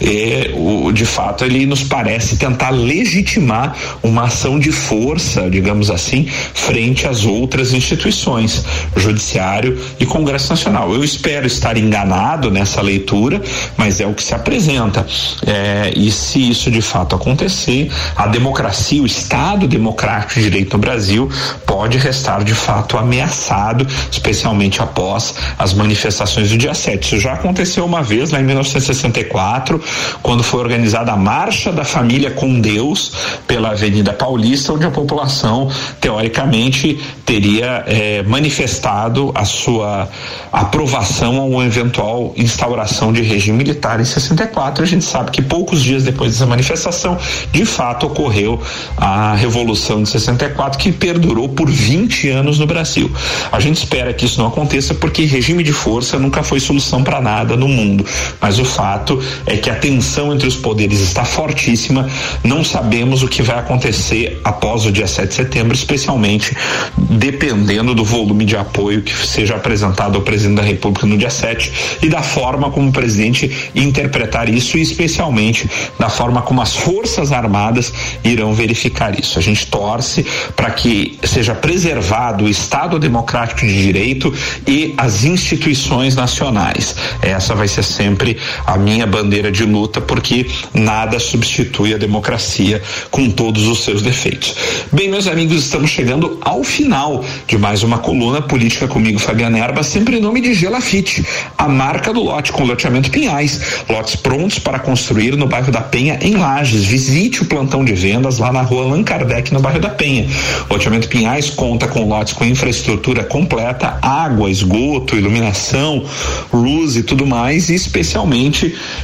eh, 0.00 0.52
o, 0.54 0.92
de 0.92 1.04
fato 1.04 1.44
ele 1.44 1.66
nos 1.66 1.82
parece 1.82 2.36
tentar 2.36 2.70
legitimar 2.70 3.74
uma 4.02 4.24
ação 4.24 4.58
de 4.58 4.70
força, 4.70 5.50
digamos 5.50 5.90
assim, 5.90 6.26
frente 6.54 7.06
às 7.06 7.24
outras 7.24 7.72
instituições, 7.72 8.64
Judiciário 8.96 9.78
e 9.98 10.06
Congresso 10.06 10.50
Nacional. 10.50 10.94
Eu 10.94 11.02
espero 11.02 11.46
estar 11.46 11.76
enganado 11.76 12.50
nessa 12.50 12.80
leitura, 12.80 13.42
mas 13.76 14.00
é 14.00 14.06
o 14.06 14.14
que 14.14 14.22
se 14.22 14.34
apresenta. 14.34 15.04
Eh, 15.46 15.92
e 15.96 16.10
se 16.10 16.50
isso 16.50 16.70
de 16.70 16.80
fato 16.80 17.16
acontecer, 17.16 17.90
a 18.14 18.26
democracia 18.28 19.02
o 19.02 19.06
Estado 19.06 19.66
democrático 19.66 20.34
de 20.34 20.42
direito 20.42 20.74
no 20.74 20.78
Brasil 20.78 21.28
pode 21.66 21.98
restar 21.98 22.44
de 22.44 22.54
fato 22.54 22.96
ameaçado, 22.96 23.86
especialmente 24.10 24.80
após 24.80 25.34
as 25.58 25.72
manifestações 25.74 26.50
do 26.50 26.56
dia 26.56 26.74
7. 26.74 27.04
Isso 27.04 27.18
já 27.18 27.32
aconteceu 27.32 27.84
uma 27.84 28.02
vez 28.02 28.30
lá 28.30 28.40
em 28.40 28.44
1964, 28.60 29.80
quando 30.22 30.42
foi 30.42 30.60
organizada 30.60 31.12
a 31.12 31.16
Marcha 31.16 31.72
da 31.72 31.84
Família 31.84 32.30
com 32.30 32.60
Deus 32.60 33.12
pela 33.46 33.70
Avenida 33.70 34.12
Paulista, 34.12 34.72
onde 34.72 34.86
a 34.86 34.90
população, 34.90 35.70
teoricamente, 36.00 36.98
teria 37.24 37.84
eh, 37.86 38.22
manifestado 38.26 39.32
a 39.34 39.44
sua 39.44 40.08
aprovação 40.52 41.40
a 41.40 41.44
uma 41.44 41.64
eventual 41.64 42.34
instauração 42.36 43.12
de 43.12 43.22
regime 43.22 43.58
militar 43.58 44.00
em 44.00 44.04
64. 44.04 44.82
A 44.82 44.86
gente 44.86 45.04
sabe 45.04 45.30
que 45.30 45.42
poucos 45.42 45.82
dias 45.82 46.04
depois 46.04 46.32
dessa 46.32 46.46
manifestação, 46.46 47.16
de 47.52 47.64
fato, 47.64 48.06
ocorreu 48.06 48.60
a 48.96 49.34
Revolução 49.34 50.02
de 50.02 50.08
64, 50.08 50.78
que 50.78 50.92
perdurou 50.92 51.48
por 51.48 51.70
20 51.70 52.28
anos 52.30 52.58
no 52.58 52.66
Brasil. 52.66 53.10
A 53.50 53.60
gente 53.60 53.76
espera 53.76 54.12
que 54.12 54.26
isso 54.26 54.40
não 54.40 54.48
aconteça 54.48 54.94
porque 54.94 55.24
regime 55.24 55.62
de 55.62 55.72
força 55.72 56.18
nunca 56.18 56.42
foi 56.42 56.60
solução 56.60 57.02
para 57.02 57.20
nada 57.20 57.56
no 57.56 57.68
mundo. 57.68 58.04
Mas 58.40 58.49
o 58.58 58.64
fato 58.64 59.22
é 59.46 59.56
que 59.56 59.70
a 59.70 59.74
tensão 59.74 60.32
entre 60.32 60.46
os 60.46 60.56
poderes 60.56 61.00
está 61.00 61.24
fortíssima. 61.24 62.08
Não 62.42 62.64
sabemos 62.64 63.22
o 63.22 63.28
que 63.28 63.42
vai 63.42 63.58
acontecer 63.58 64.40
após 64.44 64.84
o 64.86 64.92
dia 64.92 65.06
7 65.06 65.28
de 65.28 65.34
setembro, 65.34 65.74
especialmente 65.74 66.56
dependendo 66.96 67.94
do 67.94 68.04
volume 68.04 68.44
de 68.44 68.56
apoio 68.56 69.02
que 69.02 69.14
seja 69.26 69.56
apresentado 69.56 70.16
ao 70.16 70.22
presidente 70.22 70.56
da 70.56 70.62
República 70.62 71.06
no 71.06 71.16
dia 71.16 71.30
7 71.30 71.72
e 72.02 72.08
da 72.08 72.22
forma 72.22 72.70
como 72.70 72.88
o 72.88 72.92
presidente 72.92 73.70
interpretar 73.74 74.48
isso, 74.48 74.78
e 74.78 74.82
especialmente 74.82 75.68
da 75.98 76.08
forma 76.08 76.42
como 76.42 76.60
as 76.62 76.74
Forças 76.74 77.32
Armadas 77.32 77.92
irão 78.24 78.54
verificar 78.54 79.18
isso. 79.18 79.38
A 79.38 79.42
gente 79.42 79.66
torce 79.66 80.24
para 80.56 80.70
que 80.70 81.18
seja 81.24 81.54
preservado 81.54 82.44
o 82.44 82.48
Estado 82.48 82.98
democrático 82.98 83.60
de 83.60 83.82
direito 83.82 84.32
e 84.66 84.94
as 84.96 85.24
instituições 85.24 86.14
nacionais. 86.14 86.94
Essa 87.22 87.54
vai 87.54 87.68
ser 87.68 87.82
sempre 87.82 88.36
a 88.66 88.76
minha 88.76 89.06
bandeira 89.06 89.50
de 89.50 89.64
luta, 89.64 90.00
porque 90.00 90.46
nada 90.72 91.18
substitui 91.18 91.94
a 91.94 91.98
democracia 91.98 92.82
com 93.10 93.30
todos 93.30 93.66
os 93.66 93.84
seus 93.84 94.02
defeitos. 94.02 94.54
Bem, 94.92 95.10
meus 95.10 95.26
amigos, 95.26 95.62
estamos 95.62 95.90
chegando 95.90 96.38
ao 96.40 96.64
final 96.64 97.24
de 97.46 97.58
mais 97.58 97.82
uma 97.82 97.98
coluna 97.98 98.40
política 98.40 98.88
comigo, 98.88 99.18
Fabiana 99.18 99.58
Erba, 99.58 99.82
sempre 99.82 100.16
em 100.16 100.20
nome 100.20 100.40
de 100.40 100.54
Gelafite, 100.54 101.24
a 101.58 101.68
marca 101.68 102.12
do 102.12 102.22
lote 102.22 102.52
com 102.52 102.64
loteamento 102.64 103.10
Pinhais, 103.10 103.84
lotes 103.88 104.16
prontos 104.16 104.58
para 104.58 104.78
construir 104.78 105.36
no 105.36 105.46
bairro 105.46 105.70
da 105.70 105.80
Penha, 105.80 106.18
em 106.22 106.36
Lages. 106.36 106.84
Visite 106.84 107.42
o 107.42 107.44
plantão 107.44 107.84
de 107.84 107.92
vendas 107.92 108.38
lá 108.38 108.52
na 108.52 108.62
rua 108.62 108.84
Allan 108.84 109.02
Kardec, 109.02 109.52
no 109.52 109.60
bairro 109.60 109.80
da 109.80 109.90
Penha. 109.90 110.26
Loteamento 110.70 111.08
Pinhais 111.08 111.50
conta 111.50 111.86
com 111.86 112.08
lotes 112.08 112.32
com 112.32 112.44
infraestrutura 112.44 113.24
completa, 113.24 113.98
água, 114.00 114.50
esgoto, 114.50 115.16
iluminação, 115.16 116.04
luz 116.52 116.96
e 116.96 117.02
tudo 117.02 117.26
mais, 117.26 117.68
e 117.68 117.74
especialmente 117.74 118.29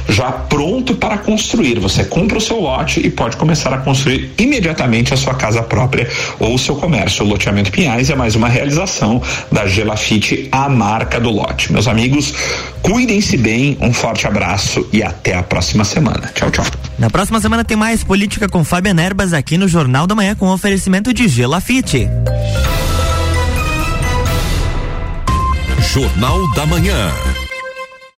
já 0.07 0.31
pronto 0.31 0.95
para 0.95 1.17
construir. 1.17 1.79
Você 1.79 2.03
compra 2.05 2.37
o 2.37 2.41
seu 2.41 2.59
lote 2.59 3.05
e 3.05 3.09
pode 3.09 3.37
começar 3.37 3.73
a 3.73 3.77
construir 3.77 4.31
imediatamente 4.37 5.13
a 5.13 5.17
sua 5.17 5.33
casa 5.33 5.61
própria 5.61 6.07
ou 6.39 6.55
o 6.55 6.59
seu 6.59 6.75
comércio. 6.75 7.25
O 7.25 7.27
loteamento 7.27 7.71
Pinhais 7.71 8.09
é 8.09 8.15
mais 8.15 8.35
uma 8.35 8.47
realização 8.47 9.21
da 9.51 9.65
Gelafite, 9.67 10.47
a 10.51 10.69
marca 10.69 11.19
do 11.19 11.29
lote. 11.29 11.71
Meus 11.71 11.87
amigos, 11.87 12.33
cuidem-se 12.81 13.37
bem, 13.37 13.77
um 13.81 13.93
forte 13.93 14.27
abraço 14.27 14.87
e 14.91 15.03
até 15.03 15.35
a 15.35 15.43
próxima 15.43 15.83
semana. 15.83 16.31
Tchau, 16.33 16.51
tchau. 16.51 16.65
Na 16.97 17.09
próxima 17.09 17.39
semana 17.39 17.63
tem 17.63 17.77
mais 17.77 18.03
política 18.03 18.47
com 18.49 18.63
Fábio 18.63 18.93
Nerbas 18.93 19.33
aqui 19.33 19.57
no 19.57 19.67
Jornal 19.67 20.07
da 20.07 20.15
Manhã 20.15 20.35
com 20.35 20.47
oferecimento 20.49 21.13
de 21.13 21.27
Gelafite. 21.27 22.07
Jornal 25.93 26.51
da 26.53 26.65
Manhã. 26.65 27.46